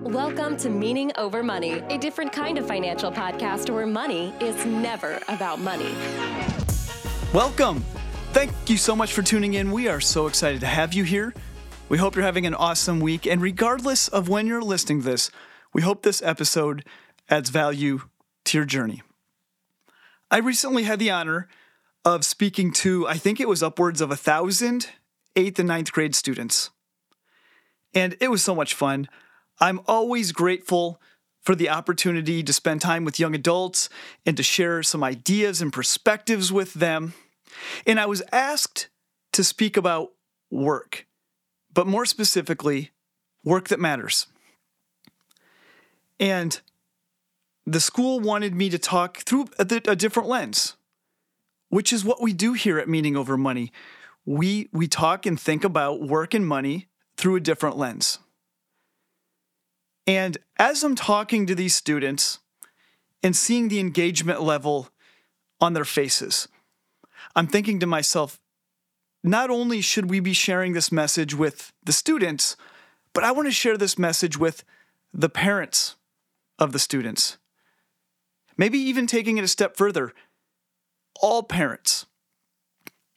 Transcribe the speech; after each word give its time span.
Welcome 0.00 0.58
to 0.58 0.68
Meaning 0.68 1.10
Over 1.16 1.42
Money, 1.42 1.80
a 1.88 1.96
different 1.96 2.30
kind 2.30 2.58
of 2.58 2.66
financial 2.66 3.10
podcast 3.10 3.70
where 3.70 3.86
money 3.86 4.34
is 4.40 4.66
never 4.66 5.18
about 5.28 5.58
money. 5.58 5.94
Welcome. 7.32 7.82
Thank 8.32 8.52
you 8.66 8.76
so 8.76 8.94
much 8.94 9.14
for 9.14 9.22
tuning 9.22 9.54
in. 9.54 9.72
We 9.72 9.88
are 9.88 10.02
so 10.02 10.26
excited 10.26 10.60
to 10.60 10.66
have 10.66 10.92
you 10.92 11.04
here. 11.04 11.32
We 11.88 11.96
hope 11.96 12.14
you're 12.14 12.24
having 12.26 12.44
an 12.44 12.54
awesome 12.54 13.00
week. 13.00 13.26
And 13.26 13.40
regardless 13.40 14.08
of 14.08 14.28
when 14.28 14.46
you're 14.46 14.60
listening 14.60 15.00
to 15.00 15.06
this, 15.06 15.30
we 15.72 15.80
hope 15.80 16.02
this 16.02 16.20
episode 16.20 16.84
adds 17.30 17.48
value 17.48 18.02
to 18.44 18.58
your 18.58 18.66
journey. 18.66 19.02
I 20.30 20.38
recently 20.38 20.82
had 20.82 20.98
the 20.98 21.10
honor 21.10 21.48
of 22.04 22.26
speaking 22.26 22.70
to, 22.72 23.08
I 23.08 23.16
think 23.16 23.40
it 23.40 23.48
was 23.48 23.62
upwards 23.62 24.02
of 24.02 24.10
a 24.10 24.16
thousand 24.16 24.88
eighth 25.36 25.58
and 25.58 25.68
ninth 25.68 25.90
grade 25.90 26.14
students. 26.14 26.68
And 27.94 28.14
it 28.20 28.30
was 28.30 28.44
so 28.44 28.54
much 28.54 28.74
fun. 28.74 29.08
I'm 29.60 29.80
always 29.86 30.32
grateful 30.32 31.00
for 31.42 31.54
the 31.54 31.70
opportunity 31.70 32.42
to 32.42 32.52
spend 32.52 32.80
time 32.80 33.04
with 33.04 33.20
young 33.20 33.34
adults 33.34 33.88
and 34.26 34.36
to 34.36 34.42
share 34.42 34.82
some 34.82 35.04
ideas 35.04 35.62
and 35.62 35.72
perspectives 35.72 36.52
with 36.52 36.74
them. 36.74 37.14
And 37.86 38.00
I 38.00 38.06
was 38.06 38.22
asked 38.32 38.88
to 39.32 39.44
speak 39.44 39.76
about 39.76 40.12
work, 40.50 41.06
but 41.72 41.86
more 41.86 42.04
specifically, 42.04 42.90
work 43.44 43.68
that 43.68 43.78
matters. 43.78 44.26
And 46.18 46.60
the 47.64 47.80
school 47.80 48.20
wanted 48.20 48.54
me 48.54 48.68
to 48.70 48.78
talk 48.78 49.18
through 49.18 49.46
a, 49.58 49.64
different 49.64 50.28
lens, 50.28 50.76
which 51.68 51.92
is 51.92 52.04
what 52.04 52.20
we 52.20 52.32
do 52.32 52.54
here 52.54 52.78
at 52.78 52.88
Meaning 52.88 53.16
Over 53.16 53.36
Money. 53.36 53.72
We, 54.24 54.68
we 54.72 54.88
talk 54.88 55.26
and 55.26 55.38
think 55.38 55.64
about 55.64 56.00
work 56.00 56.34
and 56.34 56.46
money 56.46 56.88
through 57.16 57.36
a 57.36 57.40
different 57.40 57.76
lens. 57.76 58.18
And 60.06 60.38
as 60.58 60.84
I'm 60.84 60.94
talking 60.94 61.46
to 61.46 61.54
these 61.54 61.74
students 61.74 62.38
and 63.22 63.34
seeing 63.34 63.68
the 63.68 63.80
engagement 63.80 64.40
level 64.42 64.88
on 65.60 65.72
their 65.72 65.84
faces, 65.84 66.48
I'm 67.34 67.46
thinking 67.46 67.80
to 67.80 67.86
myself, 67.86 68.40
not 69.24 69.50
only 69.50 69.80
should 69.80 70.08
we 70.08 70.20
be 70.20 70.32
sharing 70.32 70.72
this 70.72 70.92
message 70.92 71.34
with 71.34 71.72
the 71.82 71.92
students, 71.92 72.56
but 73.12 73.24
I 73.24 73.32
want 73.32 73.48
to 73.48 73.52
share 73.52 73.76
this 73.76 73.98
message 73.98 74.38
with 74.38 74.62
the 75.12 75.28
parents 75.28 75.96
of 76.58 76.72
the 76.72 76.78
students. 76.78 77.38
Maybe 78.56 78.78
even 78.78 79.06
taking 79.06 79.38
it 79.38 79.44
a 79.44 79.48
step 79.48 79.76
further, 79.76 80.12
all 81.20 81.42
parents. 81.42 82.06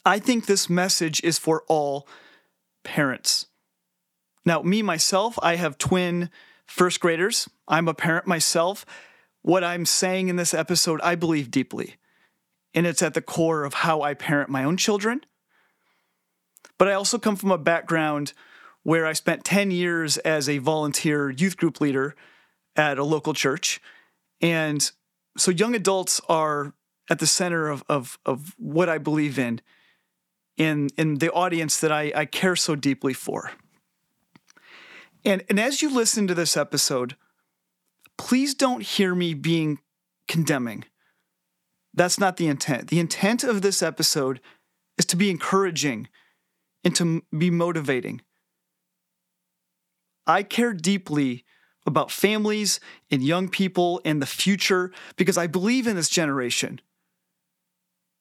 I 0.06 0.20
think 0.20 0.46
this 0.46 0.70
message 0.70 1.24
is 1.24 1.38
for 1.38 1.64
all 1.68 2.08
parents. 2.84 3.46
Now, 4.46 4.62
me 4.62 4.82
myself, 4.82 5.38
I 5.44 5.58
have 5.58 5.78
twin 5.78 6.30
first 6.70 7.00
graders. 7.00 7.50
I'm 7.68 7.88
a 7.88 7.94
parent 7.94 8.28
myself. 8.28 8.86
What 9.42 9.64
I'm 9.64 9.86
saying 9.86 10.28
in 10.28 10.36
this 10.36 10.54
episode, 10.54 11.02
I 11.02 11.16
believe 11.16 11.52
deeply. 11.52 11.96
And 12.74 12.86
it's 12.86 13.02
at 13.02 13.16
the 13.16 13.22
core 13.22 13.64
of 13.64 13.74
how 13.74 14.02
I 14.02 14.14
parent 14.14 14.50
my 14.50 14.64
own 14.64 14.78
children. 14.78 15.22
But 16.78 16.88
I 16.88 16.94
also 16.94 17.18
come 17.18 17.36
from 17.36 17.52
a 17.52 17.58
background 17.58 18.34
where 18.84 19.06
I 19.06 19.14
spent 19.14 19.44
10 19.44 19.72
years 19.72 20.18
as 20.20 20.48
a 20.48 20.60
volunteer 20.60 21.30
youth 21.30 21.58
group 21.58 21.82
leader 21.82 22.16
at 22.76 22.98
a 22.98 23.04
local 23.04 23.34
church. 23.34 23.82
And 24.40 24.90
so 25.38 25.52
young 25.52 25.76
adults 25.76 26.22
are 26.30 26.74
at 27.10 27.20
the 27.20 27.28
center 27.28 27.68
of, 27.68 27.84
of, 27.90 28.20
of 28.26 28.56
what 28.58 28.88
I 28.88 29.00
believe 29.00 29.40
in, 29.40 29.62
in, 30.56 30.90
in 30.98 31.16
the 31.16 31.32
audience 31.32 31.80
that 31.82 31.92
I, 31.92 32.12
I 32.16 32.26
care 32.26 32.56
so 32.56 32.76
deeply 32.76 33.14
for. 33.14 33.52
And, 35.26 35.44
and 35.50 35.60
as 35.60 35.82
you 35.82 35.94
listen 35.94 36.28
to 36.28 36.34
this 36.34 36.56
episode, 36.56 37.16
please 38.18 38.54
don't 38.54 38.84
hear 38.84 39.14
me 39.14 39.34
being 39.34 39.80
condemning. 40.28 40.86
That's 41.94 42.20
not 42.20 42.38
the 42.38 42.48
intent. 42.48 42.90
The 42.90 43.00
intent 43.00 43.44
of 43.44 43.62
this 43.62 43.82
episode 43.82 44.40
is 44.98 45.06
to 45.06 45.16
be 45.16 45.30
encouraging 45.30 46.08
and 46.84 46.96
to 46.96 47.24
be 47.38 47.50
motivating. 47.50 48.22
I 50.28 50.44
care 50.44 50.74
deeply 50.74 51.44
about 51.86 52.12
families 52.12 52.80
and 53.10 53.24
young 53.24 53.50
people 53.50 54.00
and 54.06 54.22
the 54.22 54.28
future 54.28 54.92
because 55.16 55.38
I 55.38 55.48
believe 55.48 55.88
in 55.88 55.96
this 55.96 56.10
generation. 56.10 56.80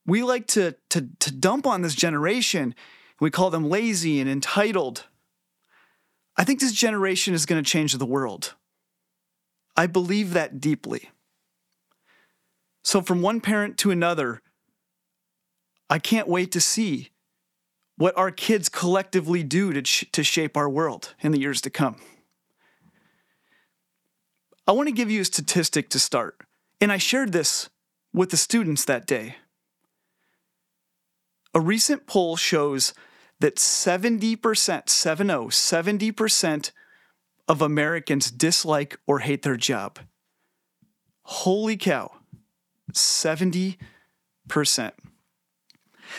We 0.06 0.22
like 0.22 0.47
to, 0.48 0.75
to, 0.91 1.08
to 1.19 1.31
dump 1.32 1.66
on 1.66 1.82
this 1.82 1.94
generation. 1.94 2.75
We 3.20 3.31
call 3.31 3.50
them 3.50 3.69
lazy 3.69 4.20
and 4.20 4.31
entitled. 4.31 5.06
I 6.38 6.44
think 6.44 6.60
this 6.60 6.72
generation 6.72 7.34
is 7.34 7.44
going 7.44 7.62
to 7.62 7.69
change 7.69 7.93
the 7.93 8.06
world. 8.06 8.54
I 9.76 9.88
believe 9.88 10.32
that 10.32 10.60
deeply. 10.60 11.10
So, 12.84 13.03
from 13.03 13.21
one 13.21 13.41
parent 13.41 13.76
to 13.78 13.91
another, 13.91 14.41
I 15.91 15.99
can't 15.99 16.28
wait 16.28 16.53
to 16.53 16.60
see 16.60 17.10
what 17.97 18.16
our 18.16 18.31
kids 18.31 18.69
collectively 18.69 19.43
do 19.43 19.72
to, 19.72 19.84
sh- 19.84 20.04
to 20.12 20.22
shape 20.22 20.56
our 20.56 20.71
world 20.71 21.15
in 21.21 21.32
the 21.32 21.41
years 21.41 21.60
to 21.62 21.71
come. 21.71 21.97
I 24.66 24.72
want 24.72 24.88
to 24.88 24.94
give 24.94 25.10
you 25.10 25.22
a 25.22 25.25
statistic 25.25 25.91
to 25.91 25.99
start, 25.99 26.41
and 26.81 26.93
I 26.93 26.99
shared 26.99 27.32
this 27.32 27.69
with 28.12 28.31
the 28.31 28.37
students 28.37 28.84
that 28.84 29.06
day. 29.06 29.37
A 31.53 31.60
recent 31.60 32.06
poll 32.06 32.37
shows 32.37 32.94
that 33.41 33.56
70%, 33.56 34.88
70, 34.88 35.32
70% 35.32 36.71
of 37.47 37.62
Americans 37.62 38.31
dislike 38.31 38.99
or 39.06 39.21
hate 39.21 39.43
their 39.43 39.56
job. 39.56 39.99
Holy 41.22 41.76
cow, 41.76 42.12
70%. 42.93 43.76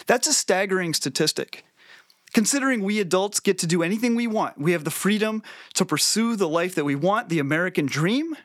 That's 0.08 0.28
a 0.28 0.34
staggering 0.34 0.94
statistic. 0.94 1.66
Considering 2.32 2.84
we 2.84 3.00
adults 3.00 3.40
get 3.40 3.58
to 3.60 3.68
do 3.68 3.82
anything 3.82 4.16
we 4.16 4.28
want, 4.28 4.60
we 4.60 4.72
have 4.74 4.84
the 4.84 4.92
freedom 4.92 5.42
to 5.74 5.84
pursue 5.84 6.36
the 6.36 6.48
life 6.48 6.76
that 6.76 6.86
we 6.86 6.96
want, 6.96 7.30
the 7.30 7.40
American 7.40 7.88
dream. 7.88 8.36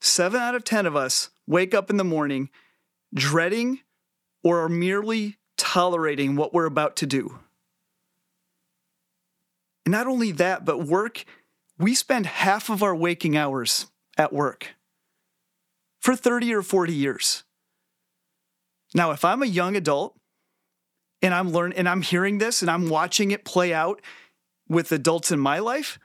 Seven 0.00 0.40
out 0.40 0.54
of 0.54 0.64
10 0.64 0.86
of 0.86 0.96
us 0.96 1.28
wake 1.46 1.74
up 1.74 1.90
in 1.90 1.98
the 1.98 2.04
morning 2.04 2.48
dreading 3.14 3.80
or 4.42 4.64
are 4.64 4.68
merely 4.68 5.36
tolerating 5.62 6.34
what 6.34 6.52
we're 6.52 6.66
about 6.66 6.96
to 6.96 7.06
do. 7.06 7.38
And 9.86 9.92
not 9.92 10.08
only 10.08 10.32
that, 10.32 10.64
but 10.64 10.84
work, 10.84 11.24
we 11.78 11.94
spend 11.94 12.26
half 12.26 12.68
of 12.68 12.82
our 12.82 12.96
waking 12.96 13.36
hours 13.36 13.86
at 14.18 14.32
work 14.32 14.74
for 16.00 16.16
30 16.16 16.52
or 16.52 16.62
40 16.62 16.92
years. 16.92 17.44
Now, 18.92 19.12
if 19.12 19.24
I'm 19.24 19.40
a 19.40 19.46
young 19.46 19.76
adult 19.76 20.16
and 21.22 21.32
I'm 21.32 21.52
learning 21.52 21.78
and 21.78 21.88
I'm 21.88 22.02
hearing 22.02 22.38
this 22.38 22.60
and 22.60 22.68
I'm 22.70 22.88
watching 22.88 23.30
it 23.30 23.44
play 23.44 23.72
out 23.72 24.02
with 24.68 24.90
adults 24.90 25.30
in 25.30 25.38
my 25.38 25.60
life, 25.60 26.00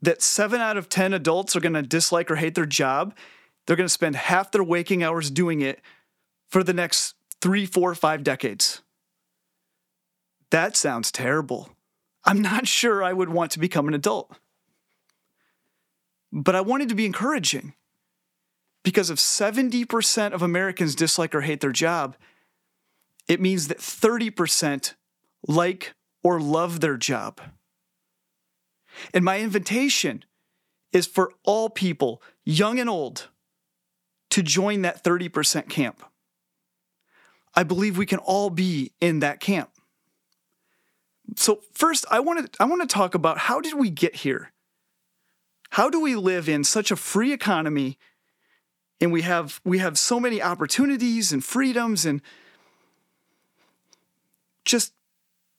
that 0.00 0.22
seven 0.22 0.60
out 0.60 0.76
of 0.76 0.88
10 0.88 1.12
adults 1.12 1.56
are 1.56 1.60
going 1.60 1.74
to 1.74 1.82
dislike 1.82 2.30
or 2.30 2.36
hate 2.36 2.54
their 2.54 2.66
job. 2.66 3.16
They're 3.66 3.74
going 3.74 3.88
to 3.88 3.92
spend 3.92 4.14
half 4.14 4.52
their 4.52 4.62
waking 4.62 5.02
hours 5.02 5.28
doing 5.28 5.60
it 5.60 5.80
for 6.48 6.62
the 6.62 6.72
next 6.72 7.16
three, 7.40 7.66
four, 7.66 7.94
five 7.94 8.22
decades. 8.22 8.82
That 10.50 10.76
sounds 10.76 11.12
terrible. 11.12 11.70
I'm 12.24 12.42
not 12.42 12.66
sure 12.66 13.02
I 13.02 13.12
would 13.12 13.28
want 13.28 13.52
to 13.52 13.58
become 13.58 13.88
an 13.88 13.94
adult. 13.94 14.32
But 16.32 16.54
I 16.54 16.60
wanted 16.60 16.88
to 16.90 16.94
be 16.94 17.06
encouraging 17.06 17.74
because 18.84 19.10
if 19.10 19.18
70% 19.18 20.32
of 20.32 20.42
Americans 20.42 20.94
dislike 20.94 21.34
or 21.34 21.42
hate 21.42 21.60
their 21.60 21.72
job, 21.72 22.16
it 23.26 23.40
means 23.40 23.68
that 23.68 23.78
30% 23.78 24.94
like 25.46 25.94
or 26.22 26.40
love 26.40 26.80
their 26.80 26.96
job. 26.96 27.40
And 29.14 29.24
my 29.24 29.40
invitation 29.40 30.24
is 30.92 31.06
for 31.06 31.32
all 31.44 31.70
people, 31.70 32.22
young 32.44 32.78
and 32.78 32.88
old, 32.88 33.28
to 34.30 34.42
join 34.42 34.82
that 34.82 35.04
30% 35.04 35.68
camp. 35.68 36.02
I 37.58 37.64
believe 37.64 37.98
we 37.98 38.06
can 38.06 38.20
all 38.20 38.50
be 38.50 38.92
in 39.00 39.18
that 39.18 39.40
camp. 39.40 39.70
So 41.34 41.58
first, 41.72 42.04
I 42.08 42.20
want 42.20 42.52
to 42.52 42.62
I 42.62 42.66
want 42.66 42.88
to 42.88 42.94
talk 42.94 43.16
about 43.16 43.36
how 43.36 43.60
did 43.60 43.74
we 43.74 43.90
get 43.90 44.14
here? 44.14 44.52
How 45.70 45.90
do 45.90 46.00
we 46.00 46.14
live 46.14 46.48
in 46.48 46.62
such 46.62 46.92
a 46.92 46.96
free 46.96 47.32
economy 47.32 47.98
and 49.00 49.10
we 49.10 49.22
have 49.22 49.60
we 49.64 49.78
have 49.78 49.98
so 49.98 50.20
many 50.20 50.40
opportunities 50.40 51.32
and 51.32 51.44
freedoms 51.44 52.06
and 52.06 52.22
just 54.64 54.92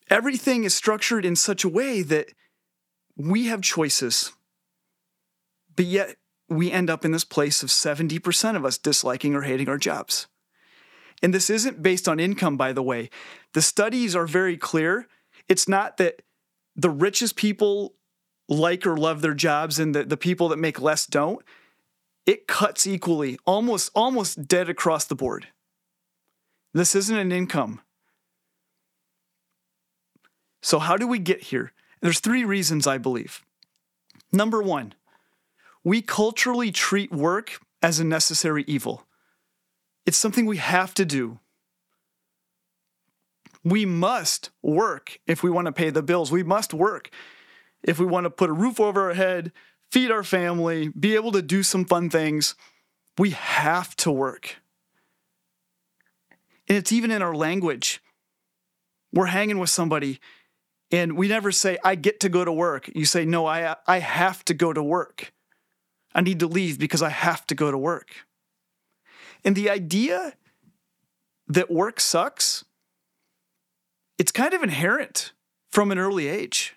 everything 0.10 0.64
is 0.64 0.74
structured 0.74 1.26
in 1.26 1.36
such 1.36 1.66
a 1.66 1.70
way 1.70 2.02
that 2.02 2.28
we 3.18 3.48
have 3.48 3.62
choices. 3.62 4.32
But 5.76 5.84
yet 5.84 6.16
we 6.48 6.72
end 6.72 6.90
up 6.90 7.04
in 7.04 7.12
this 7.12 7.26
place 7.26 7.62
of 7.62 7.68
70% 7.68 8.56
of 8.56 8.64
us 8.64 8.78
disliking 8.78 9.36
or 9.36 9.42
hating 9.42 9.68
our 9.68 9.78
jobs. 9.78 10.30
And 11.22 11.34
this 11.34 11.50
isn't 11.50 11.84
based 11.84 12.08
on 12.08 12.20
income, 12.20 12.58
by 12.58 12.74
the 12.74 12.84
way. 12.84 13.10
The 13.54 13.62
studies 13.62 14.16
are 14.16 14.28
very 14.28 14.58
clear. 14.58 15.08
It's 15.48 15.68
not 15.68 15.98
that 15.98 16.22
the 16.76 16.90
richest 16.90 17.36
people 17.36 17.96
like 18.48 18.86
or 18.88 18.98
love 18.98 19.22
their 19.22 19.34
jobs 19.34 19.80
and 19.80 19.94
the, 19.94 20.04
the 20.04 20.18
people 20.18 20.50
that 20.50 20.58
make 20.58 20.82
less 20.82 21.06
don't, 21.06 21.44
it 22.26 22.48
cuts 22.48 22.88
equally, 22.88 23.38
almost 23.46 23.92
almost 23.94 24.48
dead 24.48 24.70
across 24.70 25.06
the 25.06 25.16
board. 25.16 25.48
This 26.74 26.96
isn't 26.96 27.18
an 27.18 27.32
income. 27.32 27.82
So 30.62 30.80
how 30.80 30.98
do 30.98 31.08
we 31.08 31.20
get 31.20 31.44
here? 31.44 31.74
There's 32.02 32.20
three 32.20 32.44
reasons 32.44 32.88
I 32.88 32.98
believe. 32.98 33.44
Number 34.32 34.62
1, 34.62 34.94
we 35.84 36.02
culturally 36.02 36.72
treat 36.72 37.12
work 37.12 37.60
as 37.82 38.00
a 38.00 38.04
necessary 38.04 38.64
evil. 38.68 39.08
It's 40.06 40.18
something 40.18 40.46
we 40.46 40.58
have 40.58 40.94
to 40.96 41.06
do. 41.06 41.40
We 43.64 43.86
must 43.86 44.50
work 44.62 45.20
if 45.28 45.44
we 45.44 45.50
want 45.50 45.66
to 45.66 45.72
pay 45.72 45.90
the 45.90 46.02
bills. 46.02 46.32
We 46.32 46.44
must 46.44 46.74
work 46.74 47.10
if 47.84 48.00
we 48.00 48.06
want 48.06 48.26
to 48.26 48.30
put 48.30 48.50
a 48.50 48.54
roof 48.54 48.80
over 48.80 49.10
our 49.10 49.14
head, 49.14 49.52
feed 49.92 50.12
our 50.12 50.24
family, 50.24 50.90
be 50.90 51.16
able 51.16 51.32
to 51.34 51.42
do 51.42 51.64
some 51.64 51.86
fun 51.86 52.10
things. 52.10 52.56
We 53.18 53.32
have 53.32 53.96
to 53.98 54.12
work. 54.12 54.58
And 56.68 56.78
it's 56.78 56.92
even 56.92 57.12
in 57.12 57.22
our 57.22 57.36
language. 57.36 58.02
We're 59.12 59.26
hanging 59.28 59.60
with 59.60 59.70
somebody 59.70 60.20
and 60.92 61.16
we 61.16 61.28
never 61.28 61.52
say, 61.52 61.78
I 61.84 61.96
get 61.96 62.20
to 62.22 62.30
go 62.30 62.44
to 62.44 62.52
work. 62.52 62.90
You 62.96 63.06
say, 63.06 63.26
No, 63.26 63.46
I, 63.46 63.76
I 63.88 64.00
have 64.00 64.44
to 64.46 64.54
go 64.54 64.74
to 64.74 64.82
work. 64.82 65.34
I 66.14 66.22
need 66.22 66.40
to 66.40 66.48
leave 66.48 66.80
because 66.80 67.02
I 67.02 67.10
have 67.10 67.46
to 67.48 67.56
go 67.56 67.72
to 67.72 67.78
work. 67.78 68.16
And 69.44 69.56
the 69.56 69.70
idea 69.70 70.34
that 71.48 71.72
work 71.72 72.00
sucks, 72.00 72.66
it's 74.18 74.32
kind 74.32 74.54
of 74.54 74.64
inherent 74.64 75.34
from 75.72 75.92
an 75.92 75.98
early 75.98 76.28
age. 76.28 76.76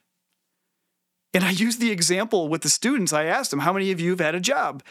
And 1.34 1.44
I 1.44 1.50
use 1.50 1.78
the 1.78 1.90
example 1.90 2.48
with 2.48 2.62
the 2.62 2.68
students. 2.68 3.12
I 3.12 3.24
asked 3.24 3.50
them, 3.50 3.60
How 3.60 3.72
many 3.72 3.90
of 3.90 4.00
you 4.00 4.10
have 4.10 4.20
had 4.20 4.34
a 4.34 4.40
job? 4.40 4.82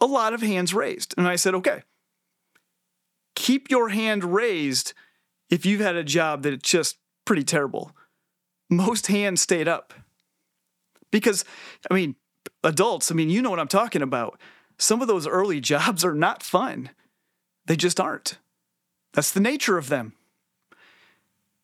A 0.00 0.06
lot 0.06 0.32
of 0.32 0.40
hands 0.40 0.72
raised. 0.72 1.14
And 1.18 1.28
I 1.28 1.36
said, 1.36 1.54
Okay, 1.54 1.82
keep 3.34 3.70
your 3.70 3.90
hand 3.90 4.24
raised 4.24 4.94
if 5.50 5.66
you've 5.66 5.80
had 5.80 5.96
a 5.96 6.04
job 6.04 6.42
that 6.42 6.52
it's 6.54 6.68
just 6.68 6.96
pretty 7.24 7.44
terrible. 7.44 7.92
Most 8.70 9.08
hands 9.08 9.40
stayed 9.40 9.68
up. 9.68 9.92
Because, 11.10 11.44
I 11.90 11.94
mean, 11.94 12.14
adults, 12.62 13.10
I 13.10 13.14
mean, 13.14 13.30
you 13.30 13.42
know 13.42 13.50
what 13.50 13.58
I'm 13.58 13.68
talking 13.68 14.02
about. 14.02 14.40
Some 14.80 15.02
of 15.02 15.08
those 15.08 15.26
early 15.26 15.60
jobs 15.72 16.04
are 16.04 16.14
not 16.14 16.42
fun, 16.42 16.90
they 17.66 17.76
just 17.76 18.00
aren't. 18.00 18.38
That's 19.12 19.30
the 19.30 19.40
nature 19.40 19.76
of 19.76 19.88
them. 19.88 20.14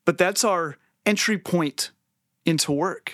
But 0.04 0.18
that's 0.18 0.44
our 0.44 0.76
entry 1.04 1.38
point 1.38 1.90
into 2.44 2.70
work 2.70 3.12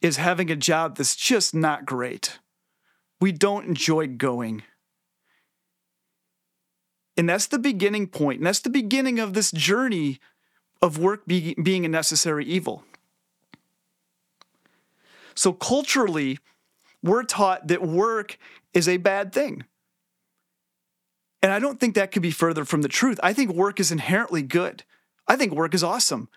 is 0.00 0.16
having 0.16 0.50
a 0.50 0.56
job 0.56 0.96
that's 0.96 1.16
just 1.16 1.54
not 1.54 1.86
great. 1.86 2.38
We 3.20 3.32
don't 3.32 3.66
enjoy 3.66 4.08
going. 4.08 4.62
And 7.16 7.28
that's 7.28 7.46
the 7.46 7.58
beginning 7.58 8.08
point. 8.08 8.38
And 8.38 8.46
that's 8.46 8.60
the 8.60 8.70
beginning 8.70 9.18
of 9.18 9.32
this 9.32 9.50
journey 9.52 10.18
of 10.80 10.98
work 10.98 11.26
be, 11.26 11.54
being 11.54 11.84
a 11.84 11.88
necessary 11.88 12.44
evil. 12.44 12.84
So, 15.34 15.52
culturally, 15.52 16.38
we're 17.02 17.24
taught 17.24 17.68
that 17.68 17.82
work 17.82 18.38
is 18.72 18.88
a 18.88 18.96
bad 18.96 19.32
thing. 19.32 19.64
And 21.42 21.50
I 21.50 21.58
don't 21.58 21.80
think 21.80 21.94
that 21.94 22.12
could 22.12 22.22
be 22.22 22.30
further 22.30 22.64
from 22.64 22.82
the 22.82 22.88
truth. 22.88 23.18
I 23.22 23.32
think 23.32 23.52
work 23.52 23.80
is 23.80 23.90
inherently 23.90 24.42
good. 24.42 24.84
I 25.26 25.36
think 25.36 25.52
work 25.52 25.74
is 25.74 25.82
awesome. 25.82 26.28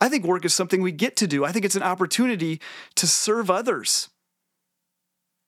I 0.00 0.08
think 0.08 0.24
work 0.24 0.44
is 0.44 0.52
something 0.52 0.82
we 0.82 0.90
get 0.90 1.14
to 1.16 1.28
do. 1.28 1.44
I 1.44 1.52
think 1.52 1.64
it's 1.64 1.76
an 1.76 1.82
opportunity 1.84 2.60
to 2.96 3.06
serve 3.06 3.48
others, 3.48 4.08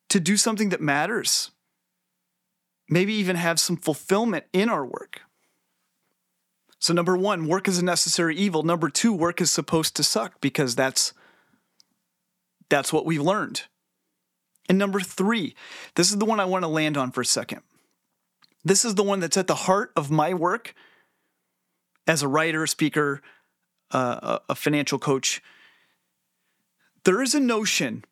to 0.09 0.21
do 0.21 0.37
something 0.37 0.69
that 0.69 0.81
matters, 0.81 1.51
maybe 2.89 3.13
even 3.15 3.35
have 3.35 3.59
some 3.59 3.77
fulfillment 3.77 4.45
in 4.53 4.69
our 4.69 4.87
work. 4.87 5.23
So, 6.79 6.93
number 6.93 7.17
one, 7.17 7.49
work 7.49 7.67
is 7.67 7.79
a 7.79 7.85
necessary 7.85 8.37
evil. 8.37 8.63
Number 8.63 8.89
two, 8.89 9.13
work 9.13 9.41
is 9.41 9.51
supposed 9.51 9.97
to 9.97 10.05
suck 10.05 10.41
because 10.41 10.77
that's, 10.77 11.15
that's 12.69 12.93
what 12.93 13.07
we've 13.07 13.23
learned. 13.23 13.63
And 14.69 14.79
number 14.79 15.01
three, 15.01 15.55
this 15.95 16.11
is 16.11 16.19
the 16.19 16.25
one 16.25 16.41
I 16.41 16.45
want 16.45 16.63
to 16.63 16.69
land 16.69 16.97
on 16.97 17.11
for 17.11 17.21
a 17.21 17.27
second. 17.27 17.61
This 18.65 18.85
is 18.85 18.95
the 18.95 19.03
one 19.03 19.21
that's 19.21 19.37
at 19.37 19.47
the 19.47 19.55
heart 19.55 19.93
of 19.95 20.11
my 20.11 20.33
work 20.33 20.75
as 22.07 22.23
a 22.23 22.29
writer, 22.29 22.67
speaker, 22.67 23.21
uh, 23.91 24.39
a 24.49 24.55
financial 24.55 24.99
coach. 24.99 25.43
There 27.05 27.23
is 27.23 27.35
a 27.35 27.41
notion 27.41 28.05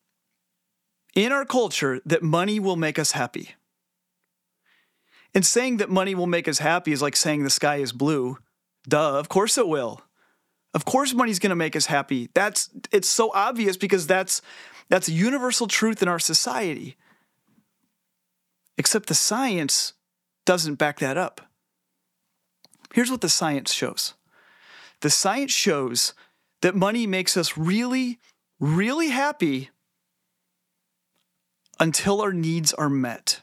in 1.14 1.32
our 1.32 1.44
culture 1.44 2.00
that 2.04 2.22
money 2.22 2.60
will 2.60 2.76
make 2.76 2.98
us 2.98 3.12
happy. 3.12 3.54
And 5.34 5.46
saying 5.46 5.78
that 5.78 5.88
money 5.88 6.14
will 6.14 6.26
make 6.26 6.46
us 6.46 6.58
happy 6.58 6.92
is 6.92 7.00
like 7.00 7.16
saying 7.16 7.42
the 7.42 7.50
sky 7.50 7.76
is 7.76 7.92
blue. 7.92 8.36
Duh, 8.86 9.18
of 9.18 9.30
course 9.30 9.56
it 9.56 9.66
will. 9.66 10.02
Of 10.74 10.84
course 10.84 11.14
money's 11.14 11.38
going 11.38 11.50
to 11.50 11.56
make 11.56 11.76
us 11.76 11.86
happy. 11.86 12.28
That's 12.34 12.70
it's 12.90 13.08
so 13.08 13.30
obvious 13.34 13.76
because 13.76 14.06
that's 14.06 14.42
that's 14.88 15.08
a 15.08 15.12
universal 15.12 15.66
truth 15.66 16.02
in 16.02 16.08
our 16.08 16.18
society. 16.18 16.96
Except 18.78 19.08
the 19.08 19.14
science 19.14 19.94
doesn't 20.44 20.76
back 20.76 20.98
that 20.98 21.16
up. 21.16 21.40
Here's 22.92 23.10
what 23.10 23.20
the 23.20 23.28
science 23.28 23.72
shows. 23.72 24.14
The 25.00 25.10
science 25.10 25.52
shows 25.52 26.14
that 26.60 26.74
money 26.74 27.06
makes 27.06 27.36
us 27.36 27.56
really 27.56 28.18
really 28.62 29.08
happy 29.08 29.70
until 31.80 32.20
our 32.20 32.32
needs 32.32 32.72
are 32.72 32.88
met. 32.88 33.40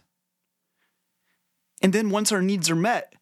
And 1.82 1.92
then 1.92 2.10
once 2.10 2.32
our 2.32 2.42
needs 2.42 2.70
are 2.70 2.76
met, 2.76 3.14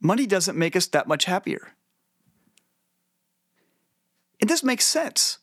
money 0.00 0.26
doesn't 0.26 0.58
make 0.58 0.74
us 0.74 0.86
that 0.86 1.06
much 1.06 1.26
happier. 1.26 1.72
And 4.40 4.48
this 4.48 4.64
makes 4.64 4.86
sense. 4.86 5.38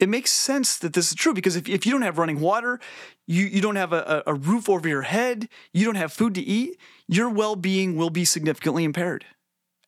It 0.00 0.08
makes 0.08 0.30
sense 0.30 0.78
that 0.78 0.94
this 0.94 1.10
is 1.10 1.14
true 1.14 1.34
because 1.34 1.56
if, 1.56 1.68
if 1.68 1.84
you 1.84 1.92
don't 1.92 2.02
have 2.02 2.18
running 2.18 2.40
water, 2.40 2.80
you, 3.26 3.44
you 3.44 3.60
don't 3.60 3.76
have 3.76 3.92
a, 3.92 4.22
a 4.26 4.34
roof 4.34 4.68
over 4.68 4.88
your 4.88 5.02
head, 5.02 5.48
you 5.74 5.84
don't 5.84 5.96
have 5.96 6.12
food 6.12 6.34
to 6.36 6.40
eat, 6.40 6.80
your 7.06 7.28
well 7.28 7.54
being 7.54 7.96
will 7.96 8.10
be 8.10 8.24
significantly 8.24 8.84
impaired. 8.84 9.26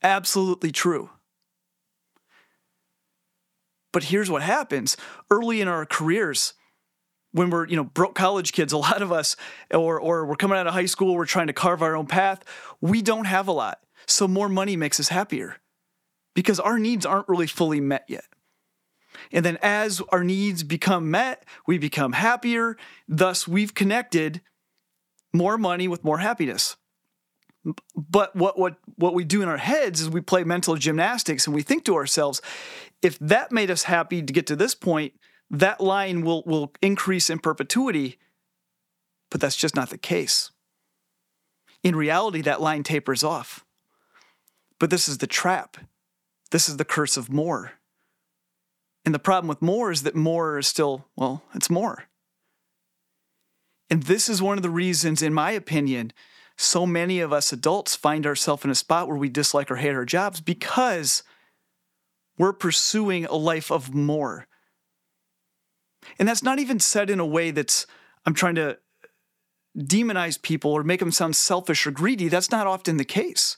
Absolutely 0.03 0.71
true. 0.71 1.11
But 3.91 4.05
here's 4.05 4.31
what 4.31 4.43
happens 4.43 4.97
early 5.31 5.61
in 5.63 5.69
our 5.69 5.87
careers, 5.87 6.55
when 7.33 7.51
we're 7.51 7.67
you 7.67 7.77
know 7.77 7.85
broke 7.85 8.15
college 8.15 8.53
kids 8.53 8.73
a 8.73 8.79
lot 8.79 9.03
of 9.03 9.11
us 9.11 9.37
or 9.73 9.99
or 9.99 10.25
we're 10.27 10.37
coming 10.37 10.59
out 10.59 10.67
of 10.67 10.75
high 10.75 10.87
school 10.87 11.15
we're 11.15 11.27
trying 11.27 11.47
to 11.47 11.53
carve 11.53 11.83
our 11.83 11.97
own 11.97 12.07
path 12.07 12.45
we 12.81 13.03
don't 13.03 13.25
have 13.25 13.49
a 13.49 13.53
lot 13.53 13.81
so 14.07 14.29
more 14.29 14.49
money 14.49 14.77
makes 14.77 15.01
us 15.01 15.09
happier 15.09 15.57
because 16.35 16.61
our 16.61 16.79
needs 16.79 17.05
aren't 17.05 17.29
really 17.29 17.47
fully 17.47 17.81
met 17.81 18.05
yet 18.09 18.25
and 19.33 19.45
then 19.45 19.59
as 19.63 20.01
our 20.11 20.25
needs 20.25 20.63
become 20.63 21.11
met 21.11 21.45
we 21.67 21.79
become 21.79 22.13
happier 22.13 22.77
thus 23.09 23.49
we've 23.49 23.75
connected 23.75 24.41
more 25.33 25.57
money 25.57 25.89
with 25.89 26.05
more 26.05 26.19
happiness 26.19 26.77
but 27.97 28.35
what 28.35 28.59
what 28.59 28.77
what 28.97 29.15
we 29.15 29.25
do 29.25 29.43
in 29.43 29.49
our 29.49 29.57
heads 29.57 30.01
is 30.01 30.11
we 30.11 30.21
play 30.21 30.45
mental 30.45 30.77
gymnastics 30.77 31.47
and 31.47 31.55
we 31.55 31.63
think 31.63 31.85
to 31.85 31.95
ourselves 31.95 32.41
if 33.03 33.19
that 33.19 33.53
made 33.53 33.71
us 33.71 33.85
happy 33.85 34.23
to 34.23 34.33
get 34.33 34.47
to 34.47 34.57
this 34.57 34.75
point 34.75 35.15
that 35.53 35.83
line 35.83 36.23
will, 36.23 36.43
will 36.47 36.73
increase 36.81 37.29
in 37.29 37.39
perpetuity, 37.39 38.19
but 39.31 39.41
that's 39.41 39.57
just 39.57 39.77
not 39.77 39.91
the 39.91 39.99
case. 39.99 40.51
In 41.85 41.95
reality, 41.95 42.41
that 42.41 42.63
line 42.63 42.83
tapers 42.83 43.23
off. 43.23 43.65
But 44.81 44.89
this 44.89 45.09
is 45.09 45.19
the 45.19 45.27
trap. 45.27 45.77
This 46.51 46.69
is 46.69 46.79
the 46.79 46.85
curse 46.85 47.17
of 47.17 47.31
more. 47.31 47.73
And 49.05 49.15
the 49.15 49.19
problem 49.19 49.49
with 49.49 49.63
more 49.63 49.91
is 49.91 50.03
that 50.03 50.15
more 50.15 50.59
is 50.59 50.69
still, 50.69 51.09
well, 51.17 51.43
it's 51.55 51.71
more. 51.71 52.05
And 53.91 54.05
this 54.05 54.29
is 54.29 54.41
one 54.41 54.59
of 54.59 54.63
the 54.63 54.71
reasons, 54.71 55.23
in 55.23 55.35
my 55.35 55.51
opinion, 55.51 56.13
so 56.57 56.87
many 56.87 57.21
of 57.21 57.33
us 57.33 57.53
adults 57.53 57.97
find 57.97 58.27
ourselves 58.27 58.65
in 58.65 58.71
a 58.71 58.75
spot 58.75 59.09
where 59.09 59.17
we 59.17 59.29
dislike 59.29 59.71
or 59.71 59.77
hate 59.77 59.95
our 59.95 60.05
jobs 60.05 60.41
because 60.41 61.23
we're 62.39 62.53
pursuing 62.53 63.25
a 63.25 63.35
life 63.35 63.71
of 63.71 63.95
more. 63.95 64.47
And 66.19 66.29
that's 66.29 66.43
not 66.43 66.59
even 66.59 66.79
said 66.79 67.11
in 67.11 67.21
a 67.21 67.27
way 67.27 67.51
that's, 67.51 67.87
I'm 68.25 68.35
trying 68.35 68.55
to 68.57 68.79
demonize 69.77 70.41
people 70.41 70.73
or 70.73 70.85
make 70.85 71.01
them 71.01 71.13
sound 71.13 71.37
selfish 71.37 71.87
or 71.87 71.91
greedy. 71.91 72.29
That's 72.29 72.51
not 72.51 72.67
often 72.67 72.97
the 72.97 73.05
case. 73.05 73.57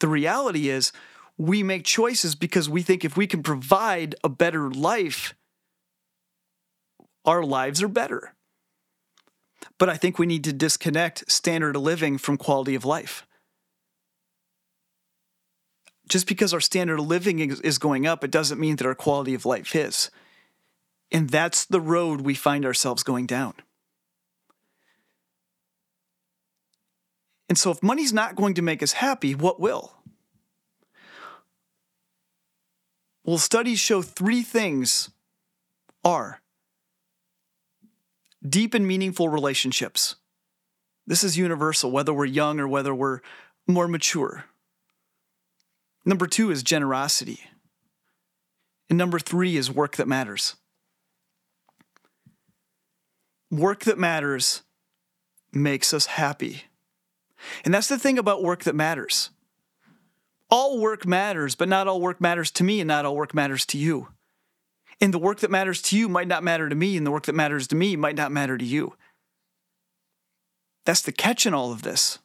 The 0.00 0.08
reality 0.08 0.68
is, 0.68 0.92
we 1.38 1.62
make 1.62 1.84
choices 1.84 2.34
because 2.34 2.68
we 2.68 2.82
think 2.82 3.04
if 3.04 3.16
we 3.16 3.26
can 3.26 3.42
provide 3.42 4.14
a 4.24 4.28
better 4.28 4.70
life, 4.70 5.34
our 7.24 7.42
lives 7.42 7.82
are 7.82 7.88
better. 7.88 8.34
But 9.78 9.88
I 9.88 9.96
think 9.96 10.18
we 10.18 10.26
need 10.26 10.44
to 10.44 10.52
disconnect 10.52 11.30
standard 11.30 11.76
of 11.76 11.82
living 11.82 12.18
from 12.18 12.36
quality 12.36 12.74
of 12.74 12.84
life. 12.84 13.26
just 16.08 16.26
because 16.26 16.54
our 16.54 16.60
standard 16.60 17.00
of 17.00 17.06
living 17.06 17.40
is 17.40 17.78
going 17.78 18.06
up, 18.06 18.22
it 18.22 18.30
doesn't 18.30 18.60
mean 18.60 18.76
that 18.76 18.86
our 18.86 18.94
quality 18.94 19.34
of 19.34 19.44
life 19.44 19.74
is. 19.74 20.10
And 21.10 21.30
that's 21.30 21.64
the 21.64 21.80
road 21.80 22.20
we 22.20 22.34
find 22.34 22.64
ourselves 22.64 23.02
going 23.02 23.26
down. 23.26 23.54
And 27.48 27.58
so, 27.58 27.70
if 27.70 27.82
money's 27.82 28.12
not 28.12 28.36
going 28.36 28.54
to 28.54 28.62
make 28.62 28.82
us 28.82 28.92
happy, 28.92 29.34
what 29.34 29.60
will? 29.60 29.95
Well, 33.26 33.38
studies 33.38 33.80
show 33.80 34.02
three 34.02 34.42
things 34.42 35.10
are 36.04 36.40
deep 38.48 38.72
and 38.72 38.86
meaningful 38.86 39.28
relationships. 39.28 40.14
This 41.08 41.24
is 41.24 41.36
universal, 41.36 41.90
whether 41.90 42.14
we're 42.14 42.26
young 42.26 42.60
or 42.60 42.68
whether 42.68 42.94
we're 42.94 43.20
more 43.66 43.88
mature. 43.88 44.44
Number 46.04 46.28
two 46.28 46.52
is 46.52 46.62
generosity. 46.62 47.40
And 48.88 48.96
number 48.96 49.18
three 49.18 49.56
is 49.56 49.72
work 49.72 49.96
that 49.96 50.06
matters. 50.06 50.54
Work 53.50 53.82
that 53.84 53.98
matters 53.98 54.62
makes 55.52 55.92
us 55.92 56.06
happy. 56.06 56.66
And 57.64 57.74
that's 57.74 57.88
the 57.88 57.98
thing 57.98 58.18
about 58.18 58.44
work 58.44 58.62
that 58.62 58.76
matters. 58.76 59.30
All 60.50 60.80
work 60.80 61.06
matters, 61.06 61.54
but 61.54 61.68
not 61.68 61.88
all 61.88 62.00
work 62.00 62.20
matters 62.20 62.50
to 62.52 62.64
me, 62.64 62.80
and 62.80 62.88
not 62.88 63.04
all 63.04 63.16
work 63.16 63.34
matters 63.34 63.66
to 63.66 63.78
you. 63.78 64.08
And 65.00 65.12
the 65.12 65.18
work 65.18 65.40
that 65.40 65.50
matters 65.50 65.82
to 65.82 65.98
you 65.98 66.08
might 66.08 66.28
not 66.28 66.44
matter 66.44 66.68
to 66.68 66.74
me, 66.74 66.96
and 66.96 67.06
the 67.06 67.10
work 67.10 67.26
that 67.26 67.34
matters 67.34 67.66
to 67.68 67.76
me 67.76 67.96
might 67.96 68.16
not 68.16 68.32
matter 68.32 68.56
to 68.56 68.64
you. 68.64 68.94
That's 70.84 71.02
the 71.02 71.12
catch 71.12 71.46
in 71.46 71.54
all 71.54 71.72
of 71.72 71.82
this. 71.82 72.20